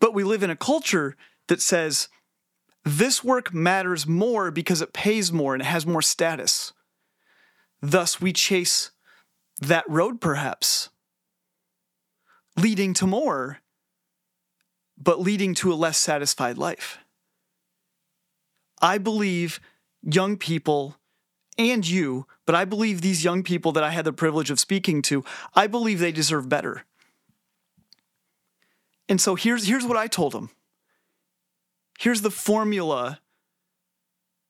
But 0.00 0.12
we 0.12 0.24
live 0.24 0.42
in 0.42 0.50
a 0.50 0.56
culture 0.56 1.16
that 1.46 1.62
says 1.62 2.08
this 2.84 3.22
work 3.22 3.54
matters 3.54 4.06
more 4.06 4.50
because 4.50 4.82
it 4.82 4.92
pays 4.92 5.32
more 5.32 5.54
and 5.54 5.62
it 5.62 5.66
has 5.66 5.86
more 5.86 6.02
status. 6.02 6.72
Thus, 7.80 8.20
we 8.20 8.32
chase 8.32 8.90
that 9.60 9.88
road, 9.88 10.20
perhaps, 10.20 10.90
leading 12.56 12.92
to 12.94 13.06
more, 13.06 13.58
but 15.00 15.20
leading 15.20 15.54
to 15.54 15.72
a 15.72 15.74
less 15.74 15.98
satisfied 15.98 16.58
life. 16.58 16.98
I 18.80 18.98
believe 18.98 19.60
young 20.02 20.36
people 20.36 20.96
and 21.56 21.86
you, 21.86 22.26
but 22.46 22.54
I 22.54 22.64
believe 22.64 23.00
these 23.00 23.24
young 23.24 23.42
people 23.42 23.72
that 23.72 23.84
I 23.84 23.90
had 23.90 24.04
the 24.04 24.12
privilege 24.12 24.50
of 24.50 24.60
speaking 24.60 25.02
to, 25.02 25.24
I 25.54 25.66
believe 25.66 25.98
they 25.98 26.12
deserve 26.12 26.48
better. 26.48 26.84
And 29.08 29.20
so 29.20 29.34
here's, 29.34 29.66
here's 29.66 29.86
what 29.86 29.96
I 29.96 30.06
told 30.06 30.32
them. 30.32 30.50
Here's 31.98 32.20
the 32.20 32.30
formula 32.30 33.20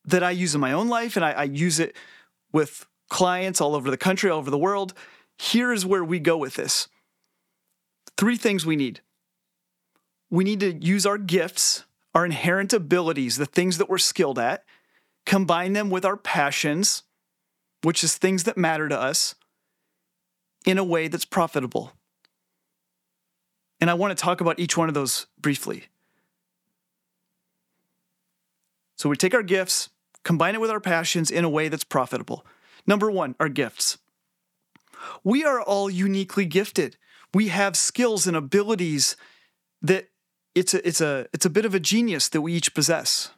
that 0.05 0.23
I 0.23 0.31
use 0.31 0.55
in 0.55 0.61
my 0.61 0.73
own 0.73 0.88
life, 0.88 1.17
and 1.17 1.25
I, 1.25 1.33
I 1.33 1.45
use 1.45 1.78
it 1.78 1.97
with 2.52 2.87
clients 3.09 3.61
all 3.61 3.75
over 3.75 3.90
the 3.90 3.97
country, 3.97 4.31
all 4.31 4.38
over 4.38 4.50
the 4.50 4.59
world. 4.59 4.93
Here's 5.38 5.87
where 5.87 6.05
we 6.05 6.19
go 6.19 6.37
with 6.37 6.55
this 6.55 6.88
three 8.17 8.37
things 8.37 8.67
we 8.67 8.76
need 8.76 9.00
we 10.30 10.44
need 10.44 10.61
to 10.61 10.73
use 10.75 11.06
our 11.06 11.18
gifts, 11.18 11.85
our 12.14 12.25
inherent 12.25 12.73
abilities, 12.73 13.37
the 13.37 13.47
things 13.47 13.78
that 13.78 13.88
we're 13.88 13.99
skilled 13.99 14.38
at, 14.38 14.64
combine 15.25 15.73
them 15.73 15.90
with 15.90 16.04
our 16.04 16.16
passions, 16.16 17.02
which 17.82 18.02
is 18.02 18.16
things 18.16 18.44
that 18.44 18.56
matter 18.56 18.88
to 18.88 18.99
us, 18.99 19.35
in 20.66 20.78
a 20.78 20.85
way 20.85 21.08
that's 21.08 21.25
profitable. 21.25 21.92
And 23.80 23.88
I 23.88 23.94
want 23.94 24.16
to 24.16 24.23
talk 24.23 24.40
about 24.40 24.58
each 24.58 24.76
one 24.76 24.88
of 24.88 24.94
those 24.94 25.26
briefly. 25.40 25.85
So 28.97 29.08
we 29.08 29.16
take 29.16 29.35
our 29.35 29.44
gifts, 29.44 29.90
combine 30.25 30.56
it 30.56 30.61
with 30.61 30.70
our 30.70 30.80
passions 30.80 31.30
in 31.30 31.44
a 31.44 31.49
way 31.49 31.68
that's 31.68 31.85
profitable. 31.85 32.44
Number 32.87 33.11
one, 33.11 33.37
our 33.38 33.49
gifts. 33.49 33.99
We 35.23 35.44
are 35.44 35.62
all 35.62 35.88
uniquely 35.88 36.44
gifted. 36.44 36.97
We 37.32 37.49
have 37.49 37.76
skills 37.76 38.26
and 38.26 38.37
abilities 38.37 39.16
that 39.82 40.08
it's 40.59 40.75
a, 40.75 40.87
it's 40.87 41.00
a, 41.00 41.27
it's 41.33 41.47
a 41.47 41.50
bit 41.50 41.65
of 41.65 41.75
a 41.75 41.81
genius 41.81 42.29
that 42.29 42.41
we 42.43 42.53
each 42.53 42.75
possess. 42.75 43.31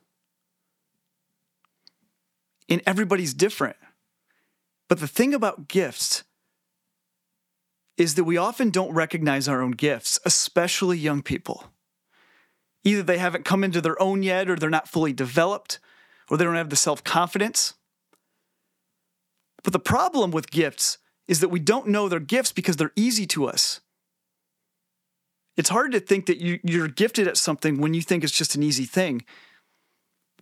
And 2.68 2.82
everybody's 2.86 3.34
different. 3.34 3.76
But 4.88 5.00
the 5.00 5.08
thing 5.08 5.34
about 5.34 5.68
gifts 5.68 6.24
is 7.96 8.14
that 8.14 8.24
we 8.24 8.36
often 8.36 8.70
don't 8.70 8.92
recognize 8.92 9.46
our 9.48 9.60
own 9.60 9.72
gifts, 9.72 10.18
especially 10.24 10.96
young 10.96 11.22
people. 11.22 11.64
Either 12.82 13.02
they 13.02 13.18
haven't 13.18 13.44
come 13.44 13.62
into 13.62 13.80
their 13.80 14.00
own 14.00 14.22
yet, 14.22 14.48
or 14.48 14.56
they're 14.56 14.70
not 14.70 14.88
fully 14.88 15.12
developed, 15.12 15.78
or 16.30 16.36
they 16.36 16.44
don't 16.44 16.54
have 16.54 16.70
the 16.70 16.76
self 16.76 17.04
confidence. 17.04 17.74
But 19.62 19.74
the 19.74 19.78
problem 19.78 20.30
with 20.30 20.50
gifts 20.50 20.98
is 21.28 21.40
that 21.40 21.50
we 21.50 21.60
don't 21.60 21.88
know 21.88 22.08
they're 22.08 22.20
gifts 22.20 22.52
because 22.52 22.76
they're 22.76 22.92
easy 22.96 23.26
to 23.26 23.46
us. 23.46 23.80
It's 25.56 25.68
hard 25.68 25.92
to 25.92 26.00
think 26.00 26.26
that 26.26 26.38
you, 26.38 26.58
you're 26.62 26.88
gifted 26.88 27.28
at 27.28 27.36
something 27.36 27.80
when 27.80 27.94
you 27.94 28.02
think 28.02 28.24
it's 28.24 28.32
just 28.32 28.54
an 28.54 28.62
easy 28.62 28.84
thing. 28.84 29.24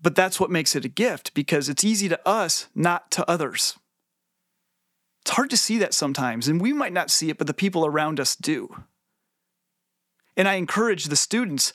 But 0.01 0.15
that's 0.15 0.39
what 0.39 0.51
makes 0.51 0.77
it 0.77 0.85
a 0.85 0.89
gift 0.89 1.35
because 1.35 1.69
it's 1.69 1.85
easy 1.85 2.09
to 2.09 2.29
us, 2.29 2.69
not 2.75 3.11
to 3.13 3.29
others. 3.29 3.79
It's 5.23 5.35
hard 5.35 5.51
to 5.51 5.57
see 5.57 5.79
that 5.79 5.93
sometimes, 5.93 6.49
and 6.49 6.61
we 6.61 6.73
might 6.73 6.93
not 6.93 7.11
see 7.11 7.31
it, 7.31 7.39
but 7.39 7.47
the 7.47 7.55
people 7.55 7.85
around 7.85 8.21
us 8.21 8.37
do. 8.37 8.85
And 10.37 10.47
I 10.47 10.55
encourage 10.55 11.07
the 11.07 11.17
students 11.17 11.73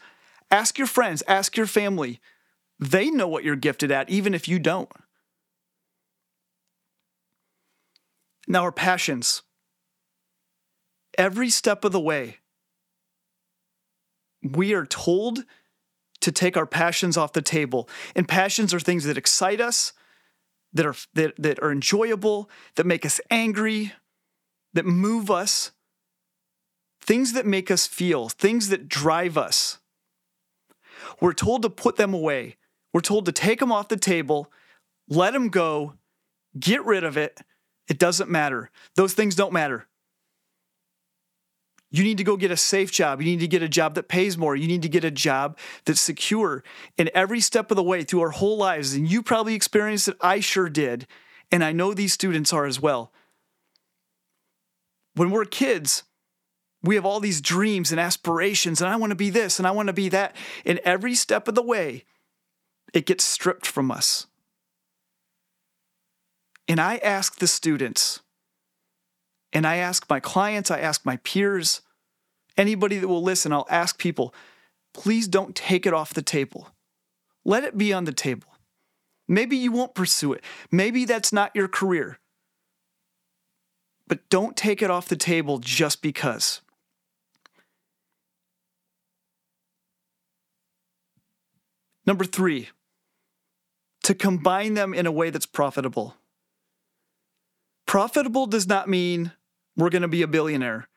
ask 0.50 0.78
your 0.78 0.88
friends, 0.88 1.22
ask 1.28 1.58
your 1.58 1.66
family. 1.66 2.20
They 2.80 3.10
know 3.10 3.28
what 3.28 3.44
you're 3.44 3.56
gifted 3.56 3.92
at, 3.92 4.10
even 4.10 4.34
if 4.34 4.48
you 4.48 4.60
don't. 4.60 4.90
Now, 8.48 8.64
our 8.64 8.72
passions. 8.72 9.42
Every 11.18 11.50
step 11.50 11.84
of 11.86 11.92
the 11.92 12.00
way, 12.00 12.38
we 14.44 14.74
are 14.74 14.86
told 14.86 15.46
to 16.22 16.32
take 16.32 16.56
our 16.56 16.66
passions 16.66 17.18
off 17.18 17.34
the 17.34 17.42
table. 17.42 17.90
And 18.16 18.28
passions 18.28 18.74
are 18.74 18.80
things 18.80 19.04
that 19.06 19.18
excite 19.18 19.60
us, 19.60 19.94
that 20.74 20.86
are 20.86 20.96
that, 21.14 21.34
that 21.38 21.60
are 21.62 21.72
enjoyable, 21.72 22.50
that 22.76 22.86
make 22.86 23.06
us 23.06 23.20
angry, 23.30 23.94
that 24.74 24.86
move 24.86 25.30
us, 25.30 25.72
things 27.02 27.34
that 27.34 27.46
make 27.46 27.70
us 27.70 27.88
feel, 27.88 28.30
things 28.30 28.70
that 28.70 28.88
drive 28.88 29.38
us. 29.38 29.80
We're 31.20 31.34
told 31.34 31.62
to 31.64 31.70
put 31.70 31.98
them 31.98 32.14
away. 32.14 32.58
We're 32.94 33.02
told 33.02 33.26
to 33.26 33.32
take 33.32 33.60
them 33.60 33.72
off 33.72 33.88
the 33.88 33.98
table, 33.98 34.52
let 35.10 35.34
them 35.34 35.50
go, 35.50 35.96
get 36.60 36.86
rid 36.86 37.04
of 37.04 37.18
it. 37.18 37.42
It 37.88 38.00
doesn't 38.00 38.30
matter. 38.30 38.70
Those 38.96 39.14
things 39.14 39.36
don't 39.36 39.52
matter. 39.52 39.88
You 41.94 42.04
need 42.04 42.18
to 42.18 42.24
go 42.24 42.36
get 42.38 42.50
a 42.50 42.58
safe 42.58 42.92
job. 42.92 43.22
You 43.22 43.28
need 43.28 43.40
to 43.42 43.48
get 43.48 43.62
a 43.62 43.70
job 43.70 43.94
that 43.94 44.08
pays 44.08 44.36
more. 44.36 44.56
You 44.56 44.68
need 44.68 44.82
to 44.82 44.90
get 44.90 45.04
a 45.04 45.12
job 45.12 45.60
that's 45.86 46.02
secure. 46.02 46.64
And 46.98 47.10
every 47.10 47.40
step 47.40 47.70
of 47.70 47.78
the 47.78 47.84
way 47.84 48.04
through 48.04 48.22
our 48.22 48.32
whole 48.32 48.58
lives, 48.58 48.96
and 48.96 49.08
you 49.08 49.22
probably 49.22 49.54
experienced 49.54 50.08
it, 50.08 50.18
I 50.20 50.40
sure 50.40 50.70
did. 50.70 51.06
And 51.52 51.64
I 51.64 51.72
know 51.72 51.94
these 51.94 52.12
students 52.12 52.52
are 52.52 52.66
as 52.66 52.82
well. 52.82 53.14
When 55.14 55.30
we're 55.30 55.46
kids, 55.46 56.02
we 56.82 56.96
have 56.96 57.06
all 57.06 57.20
these 57.20 57.42
dreams 57.42 57.92
and 57.92 58.00
aspirations, 58.00 58.82
and 58.82 58.90
I 58.90 58.96
want 58.96 59.12
to 59.12 59.16
be 59.16 59.30
this 59.30 59.60
and 59.60 59.68
I 59.68 59.72
want 59.72 59.86
to 59.86 59.94
be 59.94 60.10
that. 60.10 60.36
And 60.66 60.80
every 60.80 61.14
step 61.14 61.48
of 61.48 61.54
the 61.54 61.62
way, 61.62 62.06
it 62.92 63.06
gets 63.06 63.24
stripped 63.24 63.68
from 63.68 63.92
us. 63.92 64.26
And 66.68 66.80
I 66.80 66.98
ask 66.98 67.38
the 67.38 67.46
students, 67.46 68.22
and 69.54 69.68
I 69.68 69.78
ask 69.78 70.10
my 70.10 70.20
clients, 70.20 70.72
I 70.72 70.80
ask 70.80 71.06
my 71.06 71.18
peers, 71.18 71.82
anybody 72.58 72.98
that 72.98 73.08
will 73.08 73.22
listen, 73.22 73.54
I'll 73.54 73.68
ask 73.70 73.98
people, 73.98 74.34
please 74.94 75.28
don't 75.28 75.56
take 75.56 75.86
it 75.86 75.94
off 75.94 76.14
the 76.14 76.24
table. 76.24 76.70
Let 77.46 77.64
it 77.64 77.78
be 77.78 77.94
on 77.94 78.06
the 78.06 78.14
table. 78.14 78.48
Maybe 79.28 79.56
you 79.56 79.72
won't 79.72 79.96
pursue 79.96 80.34
it. 80.34 80.44
Maybe 80.72 81.06
that's 81.06 81.32
not 81.32 81.56
your 81.56 81.68
career. 81.68 82.20
But 84.08 84.28
don't 84.30 84.58
take 84.58 84.82
it 84.82 84.92
off 84.92 85.08
the 85.08 85.16
table 85.16 85.60
just 85.60 86.02
because. 86.02 86.62
Number 92.06 92.26
three, 92.26 92.70
to 94.04 94.14
combine 94.14 94.74
them 94.74 94.94
in 94.94 95.06
a 95.06 95.12
way 95.12 95.30
that's 95.30 95.46
profitable. 95.46 96.16
Profitable 97.86 98.46
does 98.46 98.68
not 98.68 98.90
mean 98.90 99.32
we're 99.76 99.90
going 99.90 100.02
to 100.02 100.08
be 100.08 100.22
a 100.22 100.28
billionaire. 100.28 100.88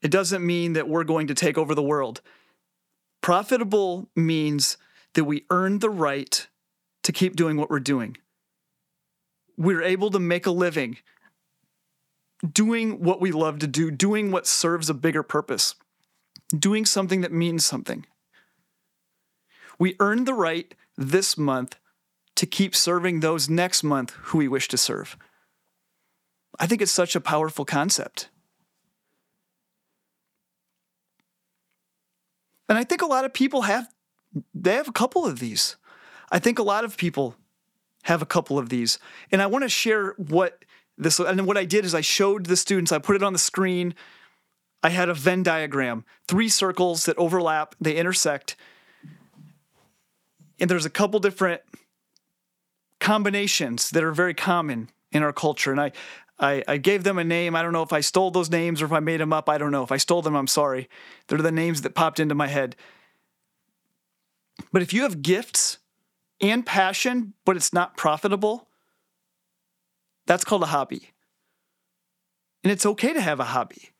It 0.00 0.10
doesn't 0.10 0.44
mean 0.44 0.72
that 0.72 0.88
we're 0.88 1.04
going 1.04 1.26
to 1.28 1.34
take 1.34 1.56
over 1.56 1.74
the 1.74 1.82
world. 1.82 2.20
Profitable 3.20 4.08
means 4.16 4.76
that 5.14 5.24
we 5.24 5.44
earn 5.50 5.78
the 5.78 5.90
right 5.90 6.48
to 7.04 7.12
keep 7.12 7.36
doing 7.36 7.56
what 7.56 7.70
we're 7.70 7.80
doing. 7.80 8.16
We're 9.56 9.82
able 9.82 10.10
to 10.10 10.18
make 10.18 10.46
a 10.46 10.50
living 10.50 10.98
doing 12.50 13.02
what 13.02 13.20
we 13.20 13.30
love 13.30 13.60
to 13.60 13.66
do, 13.66 13.90
doing 13.90 14.30
what 14.30 14.46
serves 14.46 14.90
a 14.90 14.94
bigger 14.94 15.22
purpose, 15.22 15.76
doing 16.56 16.84
something 16.84 17.20
that 17.20 17.32
means 17.32 17.64
something. 17.64 18.04
We 19.78 19.94
earn 20.00 20.24
the 20.24 20.34
right 20.34 20.74
this 20.96 21.38
month 21.38 21.76
to 22.36 22.46
keep 22.46 22.74
serving 22.74 23.20
those 23.20 23.48
next 23.48 23.82
month 23.82 24.10
who 24.10 24.38
we 24.38 24.48
wish 24.48 24.68
to 24.68 24.76
serve. 24.76 25.16
I 26.62 26.66
think 26.66 26.80
it's 26.80 26.92
such 26.92 27.16
a 27.16 27.20
powerful 27.20 27.64
concept. 27.64 28.28
And 32.68 32.78
I 32.78 32.84
think 32.84 33.02
a 33.02 33.06
lot 33.06 33.24
of 33.24 33.34
people 33.34 33.62
have 33.62 33.88
they 34.54 34.74
have 34.74 34.86
a 34.86 34.92
couple 34.92 35.26
of 35.26 35.40
these. 35.40 35.76
I 36.30 36.38
think 36.38 36.60
a 36.60 36.62
lot 36.62 36.84
of 36.84 36.96
people 36.96 37.34
have 38.04 38.22
a 38.22 38.26
couple 38.26 38.60
of 38.60 38.68
these. 38.68 39.00
And 39.32 39.42
I 39.42 39.46
want 39.46 39.64
to 39.64 39.68
share 39.68 40.12
what 40.12 40.64
this 40.96 41.18
and 41.18 41.48
what 41.48 41.58
I 41.58 41.64
did 41.64 41.84
is 41.84 41.96
I 41.96 42.00
showed 42.00 42.46
the 42.46 42.56
students, 42.56 42.92
I 42.92 42.98
put 42.98 43.16
it 43.16 43.24
on 43.24 43.32
the 43.32 43.40
screen. 43.40 43.94
I 44.84 44.90
had 44.90 45.08
a 45.08 45.14
Venn 45.14 45.42
diagram, 45.42 46.04
three 46.28 46.48
circles 46.48 47.06
that 47.06 47.18
overlap, 47.18 47.74
they 47.80 47.96
intersect. 47.96 48.54
And 50.60 50.70
there's 50.70 50.86
a 50.86 50.90
couple 50.90 51.18
different 51.18 51.62
combinations 53.00 53.90
that 53.90 54.04
are 54.04 54.12
very 54.12 54.34
common 54.34 54.90
in 55.10 55.24
our 55.24 55.32
culture. 55.32 55.72
And 55.72 55.80
I, 55.80 55.92
I, 56.42 56.64
I, 56.66 56.76
gave 56.76 57.04
them 57.04 57.18
a 57.18 57.24
name. 57.24 57.54
I 57.54 57.62
don't 57.62 57.72
know 57.72 57.84
if 57.84 57.92
I 57.92 58.00
stole 58.00 58.32
those 58.32 58.50
names 58.50 58.82
or 58.82 58.86
if 58.86 58.92
I 58.92 58.98
made 58.98 59.20
them 59.20 59.32
up. 59.32 59.48
I 59.48 59.58
don't 59.58 59.70
know. 59.70 59.84
If 59.84 59.92
I 59.92 59.96
stole 59.96 60.22
them, 60.22 60.34
I'm 60.34 60.48
sorry. 60.48 60.88
They're 61.28 61.38
the 61.38 61.52
names 61.52 61.82
that 61.82 61.94
popped 61.94 62.18
into 62.18 62.34
my 62.34 62.48
head. 62.48 62.74
But 64.72 64.82
if 64.82 64.92
you 64.92 65.02
have 65.02 65.22
gifts 65.22 65.78
and 66.40 66.66
passion, 66.66 67.34
but 67.44 67.56
it's 67.56 67.72
not 67.72 67.96
profitable, 67.96 68.68
that's 70.26 70.44
called 70.44 70.64
a 70.64 70.66
hobby. 70.66 71.10
And 72.64 72.72
it's 72.72 72.86
okay 72.86 73.12
to 73.12 73.20
have 73.20 73.40
a 73.40 73.44
hobby. 73.44 73.90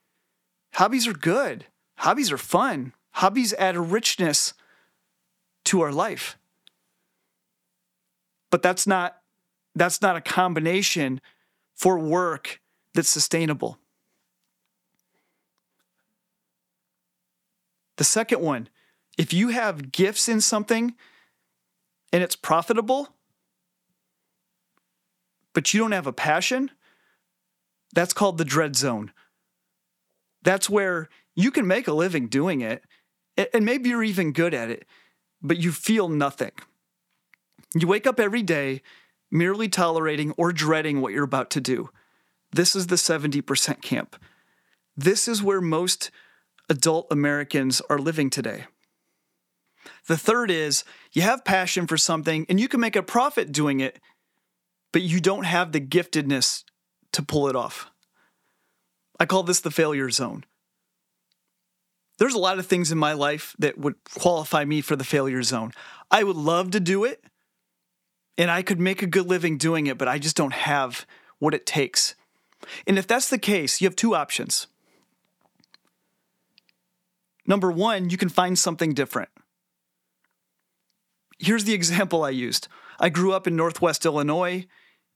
Hobbies 0.75 1.06
are 1.06 1.12
good, 1.12 1.66
hobbies 1.99 2.32
are 2.32 2.38
fun, 2.38 2.92
hobbies 3.12 3.52
add 3.54 3.76
richness 3.76 4.54
to 5.66 5.80
our 5.80 5.92
life. 5.92 6.38
But 8.50 8.62
that's 8.62 8.87
not 8.87 9.18
that's 9.75 10.02
not 10.02 10.16
a 10.16 10.20
combination 10.20 11.20
for 11.82 11.98
work 11.98 12.60
that's 12.94 13.08
sustainable. 13.08 13.76
The 17.96 18.04
second 18.04 18.40
one, 18.40 18.68
if 19.18 19.32
you 19.32 19.48
have 19.48 19.90
gifts 19.90 20.28
in 20.28 20.40
something 20.40 20.94
and 22.12 22.22
it's 22.22 22.36
profitable, 22.36 23.08
but 25.54 25.74
you 25.74 25.80
don't 25.80 25.90
have 25.90 26.06
a 26.06 26.12
passion, 26.12 26.70
that's 27.92 28.12
called 28.12 28.38
the 28.38 28.44
dread 28.44 28.76
zone. 28.76 29.10
That's 30.42 30.70
where 30.70 31.08
you 31.34 31.50
can 31.50 31.66
make 31.66 31.88
a 31.88 31.92
living 31.92 32.28
doing 32.28 32.60
it, 32.60 32.84
and 33.36 33.64
maybe 33.64 33.88
you're 33.88 34.04
even 34.04 34.30
good 34.32 34.54
at 34.54 34.70
it, 34.70 34.86
but 35.42 35.56
you 35.56 35.72
feel 35.72 36.08
nothing. 36.08 36.52
You 37.74 37.88
wake 37.88 38.06
up 38.06 38.20
every 38.20 38.44
day 38.44 38.82
merely 39.32 39.68
tolerating 39.68 40.32
or 40.32 40.52
dreading 40.52 41.00
what 41.00 41.12
you're 41.12 41.24
about 41.24 41.50
to 41.50 41.60
do. 41.60 41.88
This 42.52 42.76
is 42.76 42.88
the 42.88 42.96
70% 42.96 43.80
camp. 43.80 44.16
This 44.96 45.26
is 45.26 45.42
where 45.42 45.62
most 45.62 46.10
adult 46.68 47.06
Americans 47.10 47.80
are 47.88 47.98
living 47.98 48.28
today. 48.28 48.66
The 50.06 50.18
third 50.18 50.50
is 50.50 50.84
you 51.12 51.22
have 51.22 51.44
passion 51.44 51.86
for 51.86 51.96
something 51.96 52.46
and 52.48 52.60
you 52.60 52.68
can 52.68 52.80
make 52.80 52.94
a 52.94 53.02
profit 53.02 53.50
doing 53.50 53.80
it, 53.80 53.98
but 54.92 55.02
you 55.02 55.18
don't 55.18 55.44
have 55.44 55.72
the 55.72 55.80
giftedness 55.80 56.64
to 57.12 57.22
pull 57.22 57.48
it 57.48 57.56
off. 57.56 57.90
I 59.18 59.24
call 59.24 59.42
this 59.42 59.60
the 59.60 59.70
failure 59.70 60.10
zone. 60.10 60.44
There's 62.18 62.34
a 62.34 62.38
lot 62.38 62.58
of 62.58 62.66
things 62.66 62.92
in 62.92 62.98
my 62.98 63.14
life 63.14 63.56
that 63.58 63.78
would 63.78 63.94
qualify 64.04 64.64
me 64.64 64.80
for 64.80 64.94
the 64.94 65.04
failure 65.04 65.42
zone. 65.42 65.72
I 66.10 66.22
would 66.22 66.36
love 66.36 66.70
to 66.72 66.80
do 66.80 67.04
it 67.04 67.24
and 68.38 68.50
I 68.50 68.62
could 68.62 68.80
make 68.80 69.02
a 69.02 69.06
good 69.06 69.26
living 69.26 69.58
doing 69.58 69.86
it, 69.86 69.98
but 69.98 70.08
I 70.08 70.18
just 70.18 70.36
don't 70.36 70.52
have 70.52 71.06
what 71.38 71.54
it 71.54 71.66
takes. 71.66 72.14
And 72.86 72.98
if 72.98 73.06
that's 73.06 73.28
the 73.28 73.38
case, 73.38 73.80
you 73.80 73.86
have 73.86 73.96
two 73.96 74.14
options. 74.14 74.66
Number 77.46 77.70
one, 77.70 78.11
you 78.11 78.16
can 78.16 78.28
find 78.28 78.59
something 78.59 78.94
different. 78.94 79.28
Here's 81.38 81.64
the 81.64 81.74
example 81.74 82.22
I 82.22 82.30
used 82.30 82.68
I 83.00 83.09
grew 83.09 83.33
up 83.33 83.46
in 83.46 83.57
Northwest 83.57 84.07
Illinois 84.07 84.66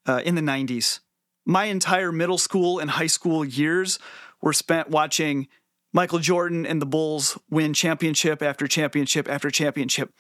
uh, 0.07 0.23
in 0.25 0.35
the 0.35 0.41
90s. 0.43 1.01
My 1.45 1.67
entire 1.67 2.11
middle 2.11 2.39
school 2.39 2.81
and 2.81 2.91
high 2.91 3.07
school 3.07 3.45
years 3.45 4.01
were 4.43 4.53
spent 4.53 4.91
watching 4.91 5.47
Michael 5.97 6.19
Jordan 6.19 6.67
and 6.67 6.83
the 6.83 6.85
Bulls 6.85 7.39
win 7.49 7.73
championship 7.73 8.43
after 8.43 8.69
championship 8.69 9.31
after 9.31 9.51
championship. 9.51 10.13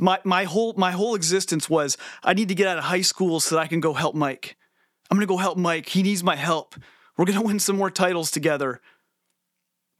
My 0.00 0.18
my 0.24 0.44
whole 0.44 0.72
my 0.78 0.92
whole 0.92 1.14
existence 1.14 1.68
was 1.68 1.98
I 2.24 2.32
need 2.32 2.48
to 2.48 2.54
get 2.54 2.66
out 2.66 2.78
of 2.78 2.84
high 2.84 3.02
school 3.02 3.38
so 3.38 3.54
that 3.54 3.60
I 3.60 3.66
can 3.66 3.80
go 3.80 3.92
help 3.92 4.14
Mike. 4.14 4.56
I'm 5.10 5.18
going 5.18 5.26
to 5.26 5.30
go 5.30 5.36
help 5.36 5.58
Mike. 5.58 5.90
He 5.90 6.02
needs 6.02 6.24
my 6.24 6.34
help. 6.34 6.76
We're 7.18 7.26
going 7.26 7.38
to 7.40 7.44
win 7.44 7.58
some 7.58 7.76
more 7.76 7.90
titles 7.90 8.30
together. 8.30 8.80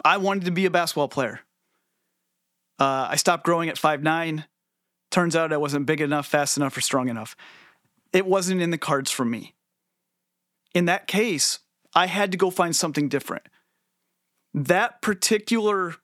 I 0.03 0.17
wanted 0.17 0.47
to 0.47 0.51
be 0.51 0.65
a 0.65 0.71
basketball 0.71 1.09
player. 1.09 1.41
Uh, 2.79 3.09
I 3.11 3.17
stopped 3.17 3.45
growing 3.45 3.69
at 3.69 3.77
five 3.77 4.03
nine. 4.03 4.47
Turns 5.11 5.37
out 5.37 5.53
I 5.53 5.59
wasn't 5.59 5.85
big 5.85 6.01
enough, 6.01 6.27
fast 6.27 6.57
enough, 6.57 6.75
or 6.75 6.81
strong 6.81 7.11
enough. 7.11 7.37
It 8.15 8.25
wasn't 8.25 8.63
in 8.63 8.71
the 8.71 8.79
cards 8.79 9.11
for 9.11 9.27
me. 9.27 9.57
In 10.75 10.87
that 10.87 11.07
case, 11.07 11.59
I 11.95 12.07
had 12.07 12.33
to 12.33 12.39
go 12.39 12.51
find 12.51 12.75
something 12.75 13.11
different 13.11 13.43
that 14.55 15.01
particular 15.03 15.95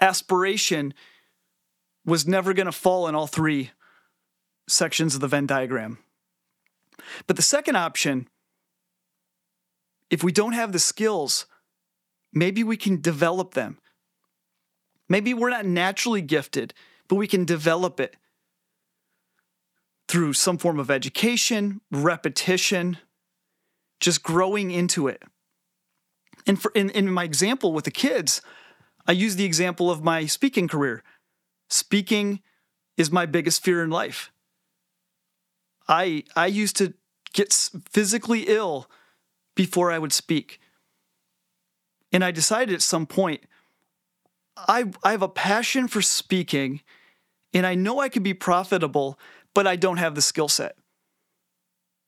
aspiration 0.00 0.94
was 2.04 2.26
never 2.26 2.52
going 2.52 2.66
to 2.66 2.72
fall 2.72 3.08
in 3.08 3.14
all 3.14 3.26
three 3.26 3.70
sections 4.68 5.14
of 5.14 5.20
the 5.20 5.28
Venn 5.28 5.46
diagram. 5.46 5.98
But 7.26 7.36
the 7.36 7.42
second 7.42 7.76
option, 7.76 8.28
if 10.10 10.22
we 10.22 10.32
don't 10.32 10.52
have 10.52 10.72
the 10.72 10.78
skills, 10.78 11.46
maybe 12.32 12.62
we 12.62 12.76
can 12.76 13.00
develop 13.00 13.54
them. 13.54 13.78
Maybe 15.08 15.34
we're 15.34 15.50
not 15.50 15.66
naturally 15.66 16.22
gifted, 16.22 16.74
but 17.08 17.16
we 17.16 17.26
can 17.26 17.44
develop 17.44 18.00
it 18.00 18.16
through 20.08 20.32
some 20.34 20.58
form 20.58 20.78
of 20.78 20.90
education, 20.90 21.80
repetition, 21.90 22.98
just 24.00 24.22
growing 24.22 24.70
into 24.70 25.08
it. 25.08 25.22
And 26.46 26.60
for 26.60 26.70
in, 26.74 26.90
in 26.90 27.10
my 27.10 27.24
example 27.24 27.72
with 27.72 27.84
the 27.84 27.90
kids, 27.90 28.42
I 29.06 29.12
use 29.12 29.36
the 29.36 29.44
example 29.44 29.90
of 29.90 30.02
my 30.02 30.26
speaking 30.26 30.68
career. 30.68 31.02
Speaking 31.68 32.40
is 32.96 33.10
my 33.10 33.26
biggest 33.26 33.62
fear 33.62 33.82
in 33.82 33.90
life. 33.90 34.30
I 35.88 36.24
I 36.36 36.46
used 36.46 36.76
to 36.76 36.94
get 37.32 37.52
physically 37.90 38.42
ill 38.42 38.90
before 39.54 39.90
I 39.90 39.98
would 39.98 40.12
speak. 40.12 40.60
And 42.12 42.24
I 42.24 42.30
decided 42.30 42.74
at 42.74 42.82
some 42.82 43.06
point 43.06 43.42
I 44.56 44.90
I 45.02 45.12
have 45.12 45.22
a 45.22 45.28
passion 45.28 45.88
for 45.88 46.02
speaking 46.02 46.80
and 47.52 47.66
I 47.66 47.74
know 47.74 48.00
I 48.00 48.08
can 48.08 48.22
be 48.22 48.34
profitable, 48.34 49.18
but 49.54 49.66
I 49.66 49.76
don't 49.76 49.98
have 49.98 50.14
the 50.14 50.22
skill 50.22 50.48
set. 50.48 50.76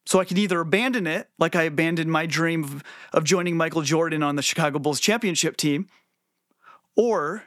So 0.07 0.21
I 0.21 0.25
could 0.25 0.39
either 0.39 0.61
abandon 0.61 1.07
it, 1.07 1.29
like 1.39 1.57
I 1.57 1.65
abandoned 1.65 2.11
my 2.11 2.27
dream 2.27 2.63
of, 2.63 2.85
of 3.13 3.25
joining 3.25 3.57
Michael 3.57 3.83
Jordan 3.83 4.23
on 4.23 4.37
the 4.37 4.43
Chicago 4.43 4.79
Bulls 4.79 5.01
championship 5.01 5.57
team, 5.57 5.89
or 6.97 7.45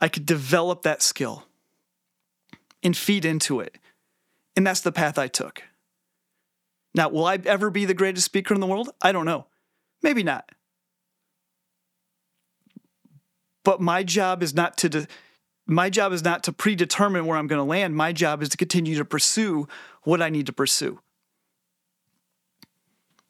I 0.00 0.08
could 0.08 0.26
develop 0.26 0.82
that 0.82 1.00
skill 1.00 1.44
and 2.82 2.96
feed 2.96 3.24
into 3.24 3.60
it. 3.60 3.78
And 4.56 4.66
that's 4.66 4.80
the 4.80 4.92
path 4.92 5.16
I 5.16 5.28
took. 5.28 5.62
Now, 6.94 7.08
will 7.08 7.24
I 7.24 7.38
ever 7.44 7.70
be 7.70 7.84
the 7.84 7.94
greatest 7.94 8.24
speaker 8.24 8.52
in 8.52 8.60
the 8.60 8.66
world? 8.66 8.90
I 9.00 9.12
don't 9.12 9.24
know. 9.24 9.46
Maybe 10.02 10.22
not. 10.22 10.50
But 13.64 13.80
my 13.80 14.02
job 14.02 14.42
is 14.42 14.54
not 14.54 14.76
to 14.78 14.88
de- 14.88 15.06
my 15.66 15.88
job 15.88 16.12
is 16.12 16.22
not 16.22 16.42
to 16.44 16.52
predetermine 16.52 17.24
where 17.24 17.38
I'm 17.38 17.46
going 17.46 17.58
to 17.58 17.64
land. 17.64 17.96
My 17.96 18.12
job 18.12 18.42
is 18.42 18.50
to 18.50 18.56
continue 18.58 18.96
to 18.96 19.04
pursue 19.04 19.66
what 20.02 20.20
I 20.20 20.28
need 20.28 20.44
to 20.46 20.52
pursue. 20.52 21.00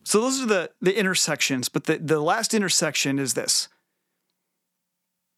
So 0.05 0.21
those 0.21 0.43
are 0.43 0.47
the, 0.47 0.71
the 0.81 0.97
intersections, 0.99 1.69
but 1.69 1.85
the, 1.85 1.99
the 1.99 2.21
last 2.21 2.55
intersection 2.55 3.19
is 3.19 3.35
this. 3.35 3.69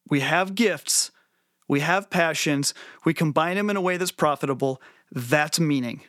We 0.09 0.21
have 0.21 0.55
gifts, 0.55 1.11
we 1.69 1.81
have 1.81 2.11
passions, 2.11 2.75
we 3.05 3.15
combine 3.15 3.57
them 3.57 3.71
in 3.71 3.77
a 3.77 3.81
way 3.81 3.97
that's 3.97 4.13
profitable. 4.13 4.81
That's 5.13 5.61
meaning. 5.61 6.03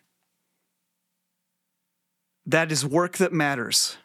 That 2.46 2.72
is 2.72 2.86
work 2.86 3.18
that 3.18 3.34
matters. 3.34 3.98